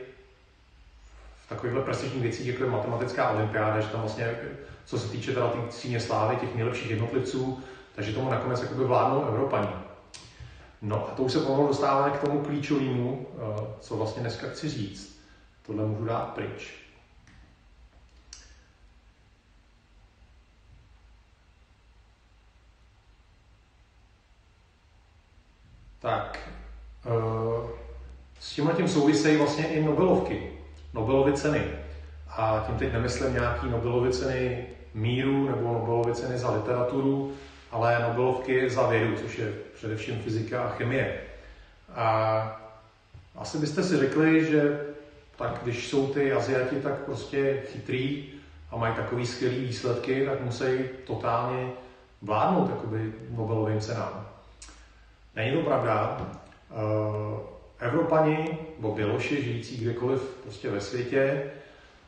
[1.46, 4.36] v takovýchhle prestižních věcích, jako je matematická olympiáda, že tam vlastně,
[4.86, 7.64] co se týče teda těch síně slávy, těch nejlepších jednotlivců,
[7.96, 9.68] takže tomu nakonec jakoby vládnou Evropani.
[10.82, 14.70] No a to už se pomalu dostáváme k tomu klíčovému, uh, co vlastně dneska chci
[14.70, 15.20] říct.
[15.66, 16.84] Tohle můžu dát pryč.
[26.04, 26.50] tak
[27.06, 27.70] uh,
[28.44, 30.52] s tím tím souvisejí vlastně i Nobelovky,
[30.94, 31.62] Nobelovy ceny.
[32.30, 37.34] A tím teď nemyslím nějaký Nobelovy ceny míru nebo Nobelovy ceny za literaturu,
[37.72, 41.22] ale Nobelovky za vědu, což je především fyzika a chemie.
[41.96, 42.62] A
[43.36, 44.80] asi byste si řekli, že
[45.36, 48.26] tak když jsou ty Aziati tak prostě chytrý
[48.72, 50.66] a mají takový skvělý výsledky, tak musí
[51.08, 51.70] totálně
[52.22, 54.28] vládnout jakoby Nobelovým cenám.
[55.36, 56.18] Není to pravda.
[57.84, 61.52] Evropani nebo Běloši, žijící kdekoliv prostě ve světě,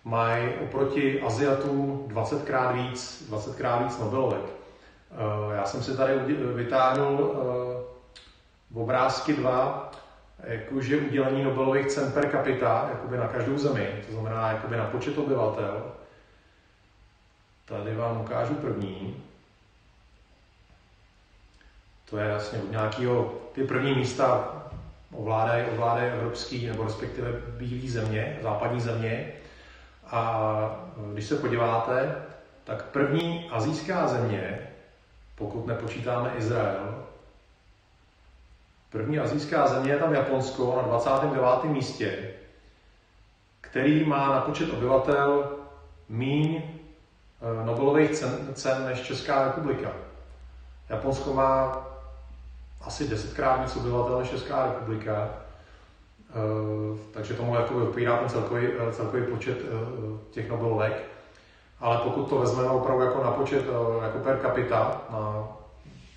[0.04, 4.42] mají oproti Aziatům 20 krát víc, 20 krát víc Nobelovek.
[4.42, 6.14] Uh, já jsem si tady
[6.54, 7.22] vytáhnul
[8.74, 9.92] uh, obrázky dva,
[10.44, 15.18] jakože udělení Nobelových cen per capita, jakoby na každou zemi, to znamená jakoby na počet
[15.18, 15.92] obyvatel.
[17.66, 19.24] Tady vám ukážu první.
[22.10, 24.52] To je jasně od nějakého, ty první místa
[25.17, 29.32] ovládají, ovládají evropský nebo respektive bílé země, západní země.
[30.06, 32.15] A když se podíváte,
[32.63, 34.60] tak první azijská země,
[35.36, 37.04] pokud nepočítáme Izrael,
[38.89, 41.63] první azijská země je tam Japonsko na 29.
[41.63, 42.34] místě,
[43.62, 45.49] který má na počet obyvatel
[46.10, 46.62] míň
[47.65, 49.91] Nobelových cen, cen než Česká republika.
[50.89, 51.86] Japonsko má
[52.82, 55.30] asi desetkrát víc obyvatel Česká republika,
[57.12, 59.58] takže tomu jako opírá ten celkový, celkový počet
[60.32, 61.04] těch Nobelovek.
[61.80, 63.66] Ale pokud to vezmeme opravdu jako na počet
[64.04, 65.48] jako per capita, na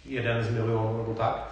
[0.05, 1.51] jeden z milionů nebo tak,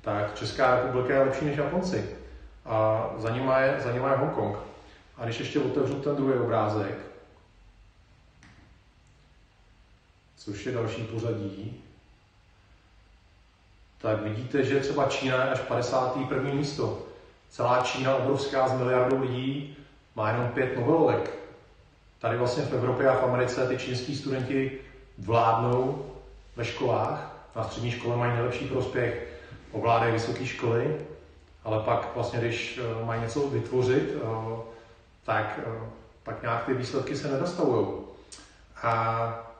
[0.00, 2.16] tak Česká republika je lepší než Japonci.
[2.64, 4.56] A za nima je, za nima je Hongkong.
[5.16, 6.98] A když ještě otevřu ten druhý obrázek,
[10.36, 11.82] což je další pořadí,
[14.02, 16.52] tak vidíte, že třeba Čína je až 51.
[16.52, 16.98] místo.
[17.50, 19.76] Celá Čína, obrovská z miliardů lidí,
[20.16, 21.30] má jenom pět Nobelovek.
[22.18, 24.78] Tady vlastně v Evropě a v Americe ty čínský studenti
[25.18, 26.06] vládnou
[26.56, 27.36] ve školách.
[27.56, 29.26] Na střední škole mají nejlepší prospěch,
[29.72, 30.96] ovládají vysoké školy,
[31.64, 34.56] ale pak vlastně, když eh, mají něco vytvořit, eh,
[35.24, 35.88] tak, eh,
[36.22, 37.86] tak nějak ty výsledky se nedostavují.
[38.82, 39.50] A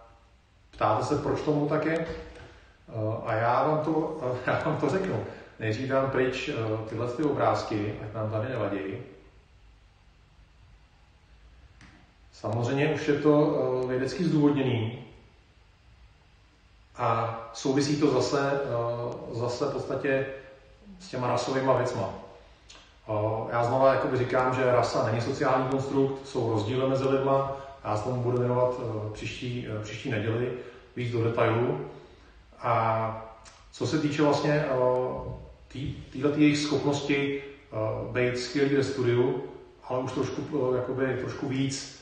[0.70, 2.07] ptáte se, proč tomu tak je?
[3.26, 5.24] A já vám to, já vám to řeknu.
[5.59, 6.50] Nejdřív dám pryč
[6.88, 8.96] tyhle ty obrázky, ať nám tady nevadí.
[12.33, 14.98] Samozřejmě už je to vědecky zdůvodněný
[16.96, 18.61] a souvisí to zase,
[19.33, 20.26] zase v podstatě
[21.00, 22.14] s těma rasovými věcma.
[23.53, 27.57] Já znovu jakoby říkám, že rasa není sociální konstrukt, jsou rozdíly mezi lidma.
[27.85, 28.74] Já se tomu budu věnovat
[29.12, 30.53] příští, příští neděli
[30.96, 31.90] víc do detailů.
[32.62, 33.37] A
[33.73, 34.64] co se týče vlastně
[36.12, 39.44] téhle jejich schopnosti e, být skvělý ve studiu,
[39.88, 42.01] ale už trošku, jakoby, trošku víc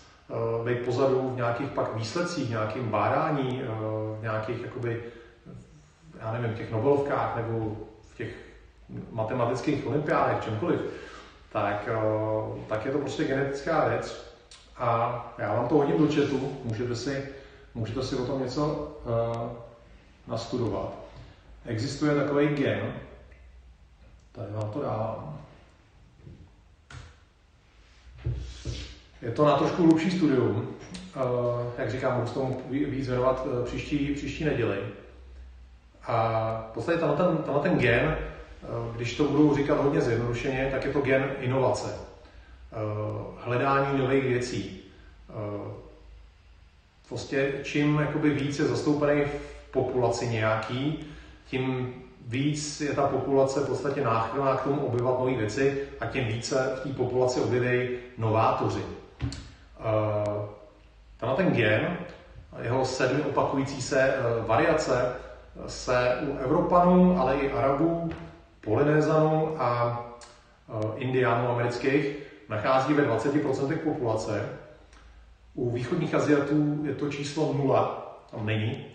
[0.65, 3.63] být pozadu v nějakých pak výsledcích, nějakým bádání,
[4.19, 5.03] v nějakých, jakoby,
[6.21, 7.77] já nevím, těch Nobelovkách nebo
[8.13, 8.29] v těch
[9.13, 10.81] matematických olympiádech, čemkoliv,
[11.53, 14.35] tak, eh, tak je to prostě genetická věc.
[14.77, 17.29] A já vám to hodím do chatu, můžete si,
[17.75, 18.93] můžete si o tom něco
[20.29, 20.95] nastudovat.
[21.67, 22.95] Existuje takový gen,
[24.33, 25.41] tady vám to dávám.
[29.23, 30.57] Je to na trošku hlubší studium.
[30.57, 31.25] Uh,
[31.79, 34.79] jak říkám, budu s tomu víc věnovat příští, příští neděli.
[36.07, 38.17] A v podstatě tenhle ten, tenhle ten gen
[38.63, 41.95] Eh, když to budu říkat hodně zjednodušeně, tak je to gen inovace.
[42.73, 42.77] Eh,
[43.37, 44.81] hledání nových věcí.
[45.31, 45.73] Eh,
[47.09, 49.23] prostě čím jakoby víc je zastoupený
[49.71, 51.05] populaci nějaký,
[51.47, 51.95] tím
[52.27, 56.73] víc je ta populace v podstatě náchylná k tomu objevovat nové věci a tím více
[56.77, 58.83] v té populaci objeví novátoři.
[61.17, 61.97] Tenhle ten gen,
[62.63, 64.15] jeho sedmi opakující se
[64.47, 65.15] variace
[65.67, 68.11] se u Evropanů, ale i Arabů
[68.61, 70.01] Polynézanů a
[70.69, 72.17] e, Indiánů amerických
[72.49, 74.49] nachází ve 20% populace.
[75.55, 78.87] U východních Aziatů je to číslo 0, tam není.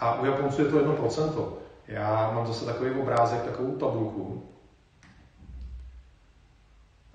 [0.00, 1.52] A u Japonců je to 1%.
[1.88, 4.50] Já mám zase takový obrázek, takovou tabulku.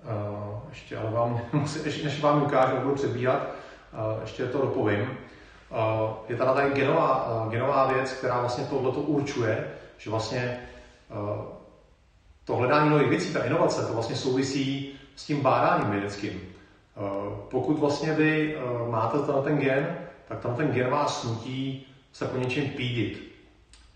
[0.00, 1.40] Uh, ještě, ale vám,
[1.84, 5.00] ještě, než vám ukážu, budu přebíhat, uh, ještě to dopovím.
[5.00, 10.60] Uh, je tady tady genová, genová věc, která vlastně tohleto určuje, že vlastně
[12.44, 16.40] to hledání nových věcí, ta inovace, to vlastně souvisí s tím bádáním vědeckým.
[17.50, 18.58] Pokud vlastně vy
[18.90, 23.32] máte ten gen, tak tam ten gen vás nutí se po něčem pídit.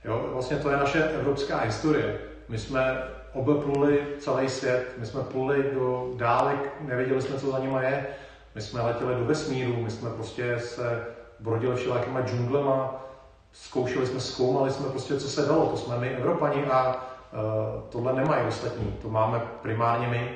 [0.05, 2.19] Jo, vlastně to je naše evropská historie.
[2.49, 7.83] My jsme obepluli celý svět, my jsme pluli do dálek, nevěděli jsme, co za nima
[7.83, 8.07] je,
[8.55, 11.07] my jsme letěli do vesmíru, my jsme prostě se
[11.41, 13.05] brodili všelijakýma džunglema,
[13.53, 18.13] zkoušeli jsme, zkoumali jsme prostě, co se dalo, to jsme my Evropani a Eh, tohle
[18.13, 20.35] nemají ostatní, to máme primárně my.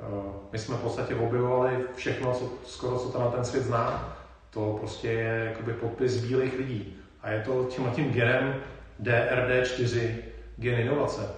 [0.00, 4.16] Eh, my jsme v podstatě objevovali všechno, co, skoro co to na ten svět zná.
[4.54, 6.96] To prostě je jakoby podpis bílých lidí.
[7.22, 8.54] A je to tím tím genem
[9.02, 10.14] DRD4,
[10.56, 11.22] gen inovace.
[11.22, 11.28] Uh,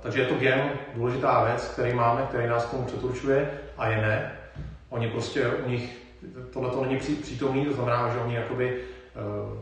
[0.00, 3.96] takže je to gen, důležitá věc, který máme, který nás k tomu přeturčuje a je
[3.96, 4.32] ne.
[4.88, 5.98] Oni prostě u nich,
[6.52, 8.80] tohle to není přítomný, to znamená, že oni jakoby
[9.50, 9.58] uh,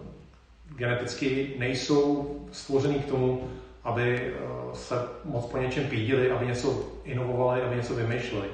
[0.76, 3.50] geneticky nejsou stvořený k tomu,
[3.84, 4.94] aby eh, se
[5.24, 8.48] moc po něčem pídili, aby něco inovovali, aby něco vymýšleli.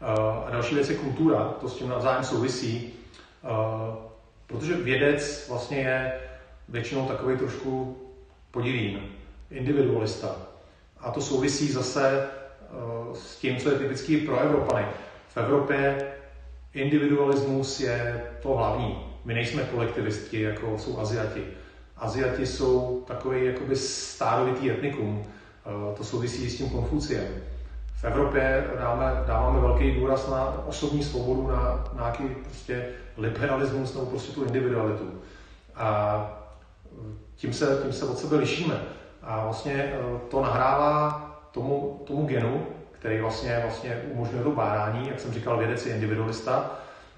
[0.00, 2.92] Eh, a další věc je kultura, to s tím navzájem souvisí,
[3.44, 3.48] eh,
[4.46, 6.20] protože vědec vlastně je
[6.68, 7.98] většinou takový trošku
[8.50, 9.02] podivný,
[9.50, 10.36] individualista.
[11.00, 12.28] A to souvisí zase
[13.14, 14.86] s tím, co je typický pro Evropany.
[15.28, 16.06] V Evropě
[16.74, 19.06] individualismus je to hlavní.
[19.24, 21.44] My nejsme kolektivisti, jako jsou Aziati.
[21.96, 25.24] Aziati jsou takový jakoby stárovitý etnikum.
[25.24, 27.26] Eh, to souvisí s tím Konfuciem.
[28.00, 34.06] V Evropě dáme, dáváme velký důraz na osobní svobodu, na, na nějaký prostě liberalismus nebo
[34.06, 35.20] prostě tu individualitu.
[35.76, 36.40] A
[37.36, 38.80] tím se, tím se od sebe lišíme.
[39.22, 45.20] A vlastně eh, to nahrává tomu, tomu genu, který vlastně, vlastně umožňuje to bádání, jak
[45.20, 46.70] jsem říkal, vědec je individualista.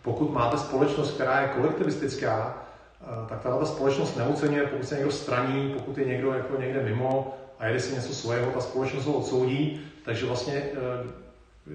[0.03, 2.55] Pokud máte společnost, která je kolektivistická,
[3.03, 7.35] eh, tak ta společnost neocenuje, pokud se někdo straní, pokud je někdo jako někde mimo
[7.63, 9.81] a jede si něco svého, ta společnost ho odsoudí.
[10.05, 11.13] Takže vlastně eh,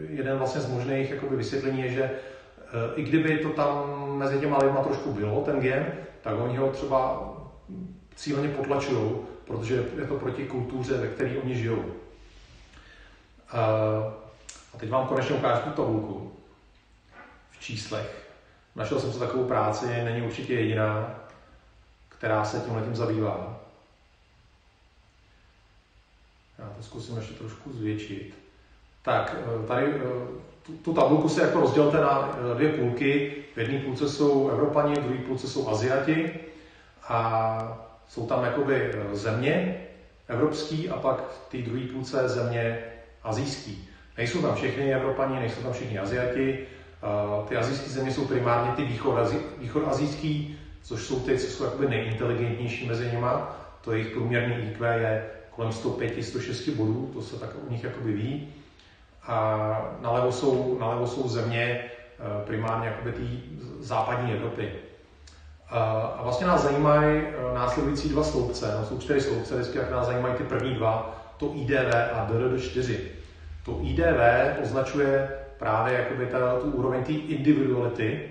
[0.10, 2.12] jeden vlastně z možných jakoby, vysvětlení je, že
[2.96, 7.24] i kdyby to tam mezi těma lidma trošku bylo, ten gen, tak oni ho třeba
[8.16, 9.12] cíleně potlačují,
[9.46, 11.86] protože je to proti kultuře, ve které oni žijou.
[14.72, 16.32] A teď vám konečně ukážu tu tabulku
[17.52, 18.30] v číslech.
[18.76, 21.20] Našel jsem si takovou práci, není určitě jediná,
[22.10, 23.60] která se tím letím zabývá.
[26.60, 28.34] Já to zkusím ještě trošku zvětšit.
[29.02, 30.00] Tak, eh, tady eh,
[30.64, 33.36] tu, tu tabulku si jako rozdělte na eh, dvě půlky.
[33.56, 36.40] V jedné půlce jsou Evropani, v druhé půlce jsou Aziati.
[37.08, 39.82] A jsou tam jakoby země
[40.28, 42.84] evropský a pak v té druhé půlce země
[43.24, 43.90] azijský.
[44.18, 46.66] Nejsou tam všechny Evropani, nejsou tam všichni Aziati.
[47.48, 48.84] Ty azijské země jsou primárně ty
[49.60, 53.58] východazijský, což jsou ty, co jsou jakoby nejinteligentnější mezi nima.
[53.82, 55.26] To jejich průměrný IQ je
[55.58, 58.48] kolem 105-106 bodů, to se tak u nich jakoby ví.
[59.28, 63.24] A nalevo jsou, nalevo jsou země e, primárně jakoby té
[63.80, 64.72] západní Evropy.
[65.70, 70.06] A vlastně nás zajímají e, následující dva sloupce, no, jsou čtyři sloupce, vždycky jak nás
[70.06, 72.98] zajímají ty první dva, to IDV a DRD4.
[73.66, 75.30] To IDV označuje
[75.60, 78.22] právě jakoby ta, tu úroveň té individuality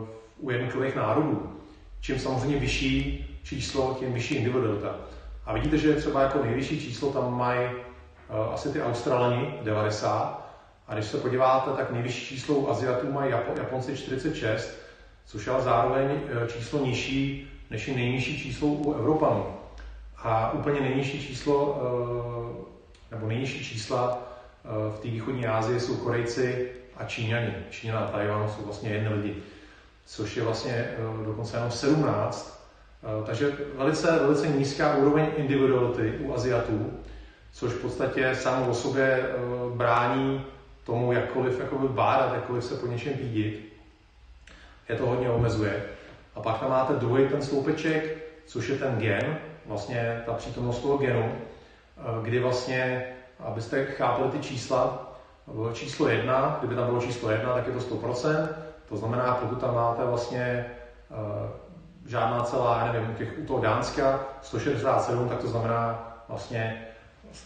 [0.00, 1.52] uh, u jednotlivých národů.
[2.00, 5.07] Čím samozřejmě vyšší číslo, tím vyšší individualita.
[5.48, 10.48] A vidíte, že třeba jako nejvyšší číslo tam mají uh, asi ty Australani 90,
[10.88, 14.78] a když se podíváte, tak nejvyšší číslo u Aziatů mají Japo- Japonci 46,
[15.26, 19.46] což je ale zároveň eh, číslo nižší než je nejnižší číslo u Evropanů.
[20.16, 21.82] A úplně nejnižší číslo,
[23.10, 24.18] eh, nebo nejnižší čísla
[24.64, 27.54] eh, v té východní Asii jsou Korejci a Číňani.
[27.70, 29.36] Čína a Tajvan jsou vlastně jedny lidi,
[30.04, 30.90] což je vlastně
[31.24, 32.57] dokonce jenom 17.
[33.26, 36.92] Takže velice, velice nízká úroveň individuality u Aziatů,
[37.52, 39.24] což v podstatě samo o sobě
[39.76, 40.44] brání
[40.84, 43.72] tomu jakkoliv jakkoliv bádat, jakkoliv se po něčem pídit.
[44.88, 45.84] Je to hodně omezuje.
[46.34, 50.98] A pak tam máte druhý ten sloupeček, což je ten gen, vlastně ta přítomnost toho
[50.98, 53.06] genu, eh, kdy vlastně,
[53.38, 55.14] abyste chápali ty čísla,
[55.72, 58.48] číslo jedna, kdyby tam bylo číslo jedna, tak je to 100%,
[58.88, 60.66] to znamená, pokud tam máte vlastně
[62.10, 66.86] žádná celá, nevím, těch, u toho Dánska 167, tak to znamená vlastně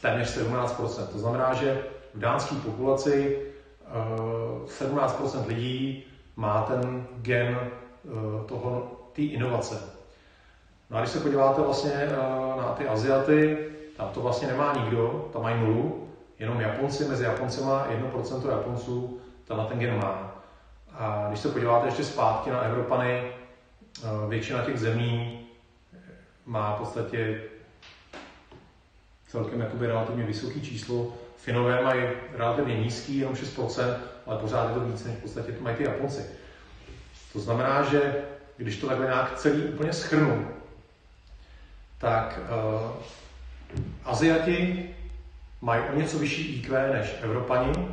[0.00, 1.06] téměř 17%.
[1.06, 1.82] To znamená, že
[2.14, 3.38] v dánské populaci
[3.86, 6.04] uh, eh, 17% lidí
[6.36, 7.58] má ten gen
[8.04, 10.02] uh, toho, té inovace.
[10.92, 12.16] No a když se podíváte vlastně eh,
[12.56, 16.08] na ty Aziaty, tam to vlastně nemá nikdo, tam mají nulu,
[16.38, 20.32] jenom Japonci, mezi Japoncema 1% Japonců tam na ten gen má.
[20.98, 23.41] A když se podíváte ještě zpátky na Evropany, eh,
[24.28, 25.40] většina těch zemí
[26.46, 27.40] má v podstatě
[29.26, 31.12] celkem jakoby relativně vysoký číslo.
[31.36, 35.64] Finové mají relativně nízký, jenom 6%, ale pořád je to víc, než v podstatě to
[35.64, 36.22] mají ty Japonci.
[37.32, 38.14] To znamená, že
[38.56, 40.48] když to takhle nějak celý úplně schrnu,
[41.98, 42.90] tak uh,
[44.04, 44.90] Aziati
[45.60, 47.88] mají o něco vyšší IQ než Evropani.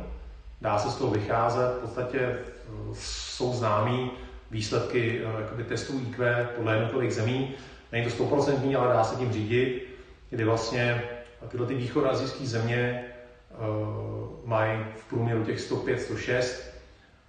[0.60, 2.38] Dá se z toho vycházet, v podstatě
[2.68, 4.10] uh, jsou známí
[4.50, 5.22] výsledky
[5.58, 7.54] uh, testů IQ podle jednotlivých zemí.
[7.92, 9.96] Není to 100%, ale dá se tím řídit,
[10.30, 11.02] kdy vlastně
[11.48, 13.04] tyhle ty východoazijské země
[13.50, 16.74] uh, mají v průměru těch 105, 106.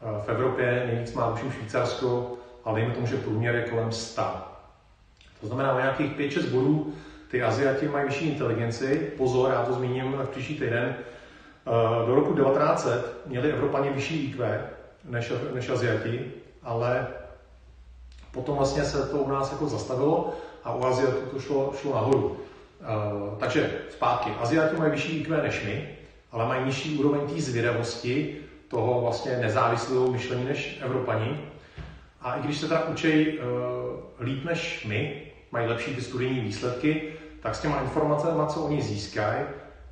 [0.01, 4.21] Uh, v Evropě nejvíc má už Švýcarsko, ale dejme tomu, že průměr je kolem 100.
[5.41, 6.93] To znamená, o nějakých 5-6 bodů
[7.31, 9.11] ty Aziati mají vyšší inteligenci.
[9.17, 10.95] Pozor, já to zmíním v příští týden.
[10.95, 14.61] Eh, do roku 1900 měli Evropani vyšší IQ
[15.05, 16.31] než, než Aziati,
[16.63, 17.07] ale
[18.31, 20.33] potom vlastně se to u nás jako zastavilo
[20.63, 22.25] a u Aziatů to šlo, šlo nahoru.
[22.25, 25.89] Uh, takže zpátky, Aziati mají vyšší IQ než my,
[26.31, 28.37] ale mají nižší úroveň té zvědavosti,
[28.67, 31.39] toho vlastně nezávislého myšlení než Evropani.
[32.21, 33.45] A i když se teda učí uh,
[34.19, 39.45] líp než my, mají lepší ty studijní výsledky, tak s těma informacemi, co oni získají,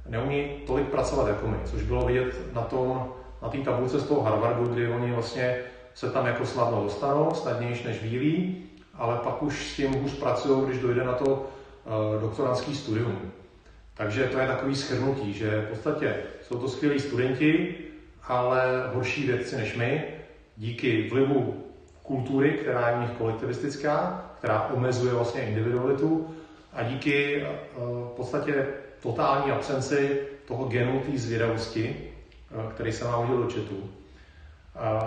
[0.06, 4.22] neumí tolik pracovat jako my, což bylo vidět na tom, na té tabulce z toho
[4.22, 5.58] Harvardu, kdy oni vlastně
[6.00, 10.66] se tam jako snadno dostanou, snadnější než bílí, ale pak už s tím hůř pracují,
[10.66, 13.32] když dojde na to uh, doktorantský studium.
[13.94, 16.16] Takže to je takový schrnutí, že v podstatě
[16.48, 17.76] jsou to skvělí studenti,
[18.24, 20.04] ale horší vědci než my,
[20.58, 21.64] díky vlivu
[22.04, 26.36] kultury, která je v nich kolektivistická, která omezuje vlastně individualitu
[26.74, 27.48] a díky eh,
[27.78, 28.68] v podstatě
[29.02, 31.96] totální absenci toho genu té zvědavosti,
[32.52, 33.99] eh, který se nám hodil do četu.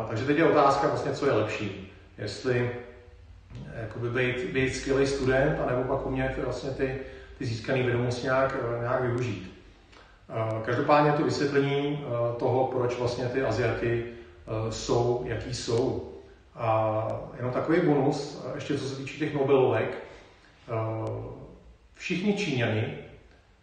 [0.08, 1.92] Takže teď je otázka vlastně, co je lepší.
[2.18, 2.70] Jestli
[3.80, 6.98] jakoby být, být skvělý student, anebo pak umět vlastně ty,
[7.38, 9.52] ty získané vědomosti nějak, nějak využít.
[10.64, 12.04] Každopádně to vysvětlení
[12.38, 14.04] toho, proč vlastně ty Aziaty
[14.70, 16.12] jsou, jaký jsou.
[16.54, 17.06] A
[17.36, 20.04] jenom takový bonus, ještě co se týče těch Nobelovek.
[21.94, 22.98] Všichni Číňani,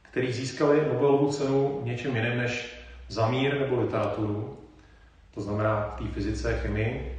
[0.02, 2.76] kteří získali Nobelovu cenu v něčem jiném než
[3.08, 4.59] za mír nebo literaturu,
[5.40, 7.18] to znamená v té fyzice, chemii,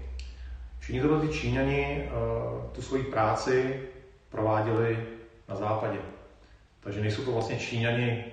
[0.78, 3.80] Všichni tohle ty Číňani uh, tu svoji práci
[4.28, 5.06] prováděli
[5.48, 5.98] na západě.
[6.80, 8.24] Takže nejsou to vlastně Číňani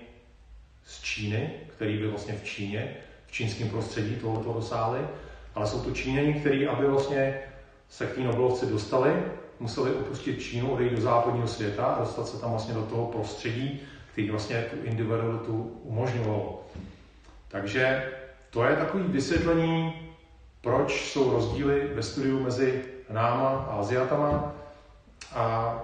[0.85, 2.95] z Číny, který by vlastně v Číně,
[3.27, 4.99] v čínském prostředí tohoto dosáhli,
[5.55, 7.39] ale jsou to Číňani, kteří, aby vlastně
[7.89, 9.13] se k té Nobelovce dostali,
[9.59, 13.79] museli opustit Čínu, odejít do západního světa a dostat se tam vlastně do toho prostředí,
[14.11, 16.65] který vlastně tu individualitu umožňovalo.
[17.47, 18.03] Takže
[18.49, 20.07] to je takové vysvětlení
[20.67, 24.55] proč jsou rozdíly ve studiu mezi náma a Aziatama
[25.35, 25.75] a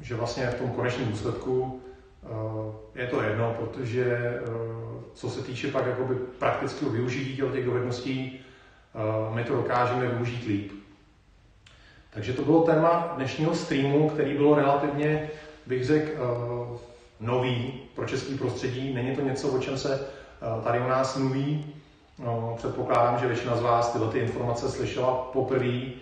[0.00, 1.82] že vlastně v tom konečném důsledku
[2.94, 4.40] eh, je to jedno, protože eh,
[5.14, 10.72] co se týče pak jakoby praktického využití těch dovedností, eh, my to dokážeme využít líp.
[12.10, 15.30] Takže to bylo téma dnešního streamu, který bylo relativně,
[15.66, 16.12] bych řekl,
[17.20, 18.94] nový pro český prostředí.
[18.94, 20.06] Není to něco, o čem se
[20.64, 21.77] tady u nás mluví.
[22.18, 25.92] No, předpokládám, že většina z vás tyhle ty informace slyšela poprvé, eh,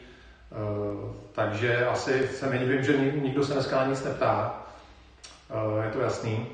[1.33, 4.62] takže asi se nedivím, že nikdo se dneska na nic neptá.
[5.51, 6.47] Eh, je to jasný.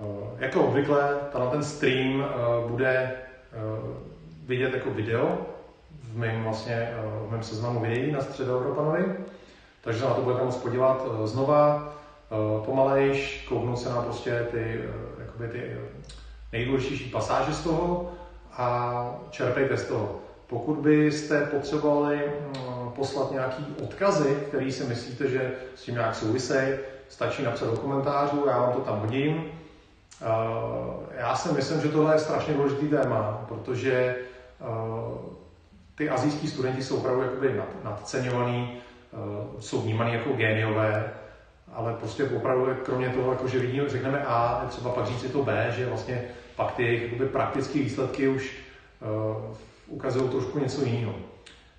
[0.00, 0.04] Eh,
[0.38, 1.18] jako obvykle,
[1.50, 2.24] ten stream
[2.68, 3.12] bude
[4.46, 5.38] vidět jako video
[6.02, 6.94] v mém, vlastně,
[7.26, 9.16] v mém seznamu videí na Středoevropanovi,
[9.80, 11.94] takže se na to budete moct podívat znova,
[12.64, 14.80] pomalejš, kouknout se na prostě ty,
[15.18, 15.76] jakoby ty
[16.52, 18.12] nejdůležitější pasáže z toho
[18.52, 20.16] a čerpejte z toho.
[20.46, 26.74] Pokud byste potřebovali mm, poslat nějaký odkazy, který si myslíte, že s tím nějak souvisejí,
[27.08, 29.44] stačí napsat do komentářů, já vám to tam hodím.
[31.16, 34.16] Já si myslím, že tohle je strašně důležitý téma, protože
[35.94, 38.76] ty azijský studenti jsou opravdu jakoby nadceňovaný,
[39.60, 41.12] jsou vnímaný jako géniové,
[41.72, 45.42] ale prostě opravdu kromě toho, jako že vidíme, řekneme A, třeba pak říct si to
[45.42, 46.24] B, že vlastně
[46.56, 48.58] pak ty jejich praktické výsledky už
[49.00, 49.56] uh,
[49.86, 51.14] ukazují trošku něco jiného.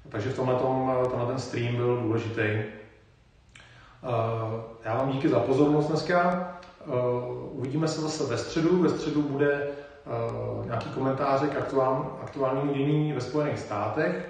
[0.10, 2.42] Takže v tomhle tom, tenhle ten stream byl důležitý.
[2.42, 4.10] Uh,
[4.86, 6.52] já vám díky za pozornost dneska.
[6.86, 6.94] Uh,
[7.60, 8.82] uvidíme se zase ve středu.
[8.82, 9.68] Ve středu bude
[10.58, 14.30] uh, nějaký komentáře k aktuál, aktuálnímu dění ve Spojených státech.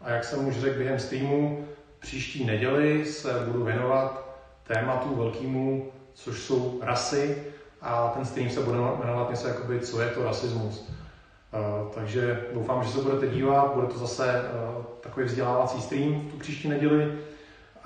[0.00, 1.64] A jak jsem už řekl během streamu,
[1.98, 4.31] příští neděli se budu věnovat
[4.66, 7.44] tématu velkému, což jsou rasy
[7.80, 10.80] a ten stream se bude jmenovat něco jakoby, co je to rasismus.
[10.80, 16.30] Uh, takže doufám, že se budete dívat, bude to zase uh, takový vzdělávací stream v
[16.30, 17.18] tu příští neděli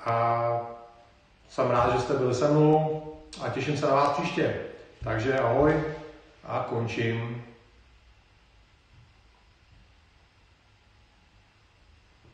[0.05, 0.77] a
[1.49, 3.03] jsem rád, že jste byli se mnou
[3.41, 4.61] a těším se na vás příště.
[5.03, 5.83] Takže ahoj
[6.43, 7.46] a končím.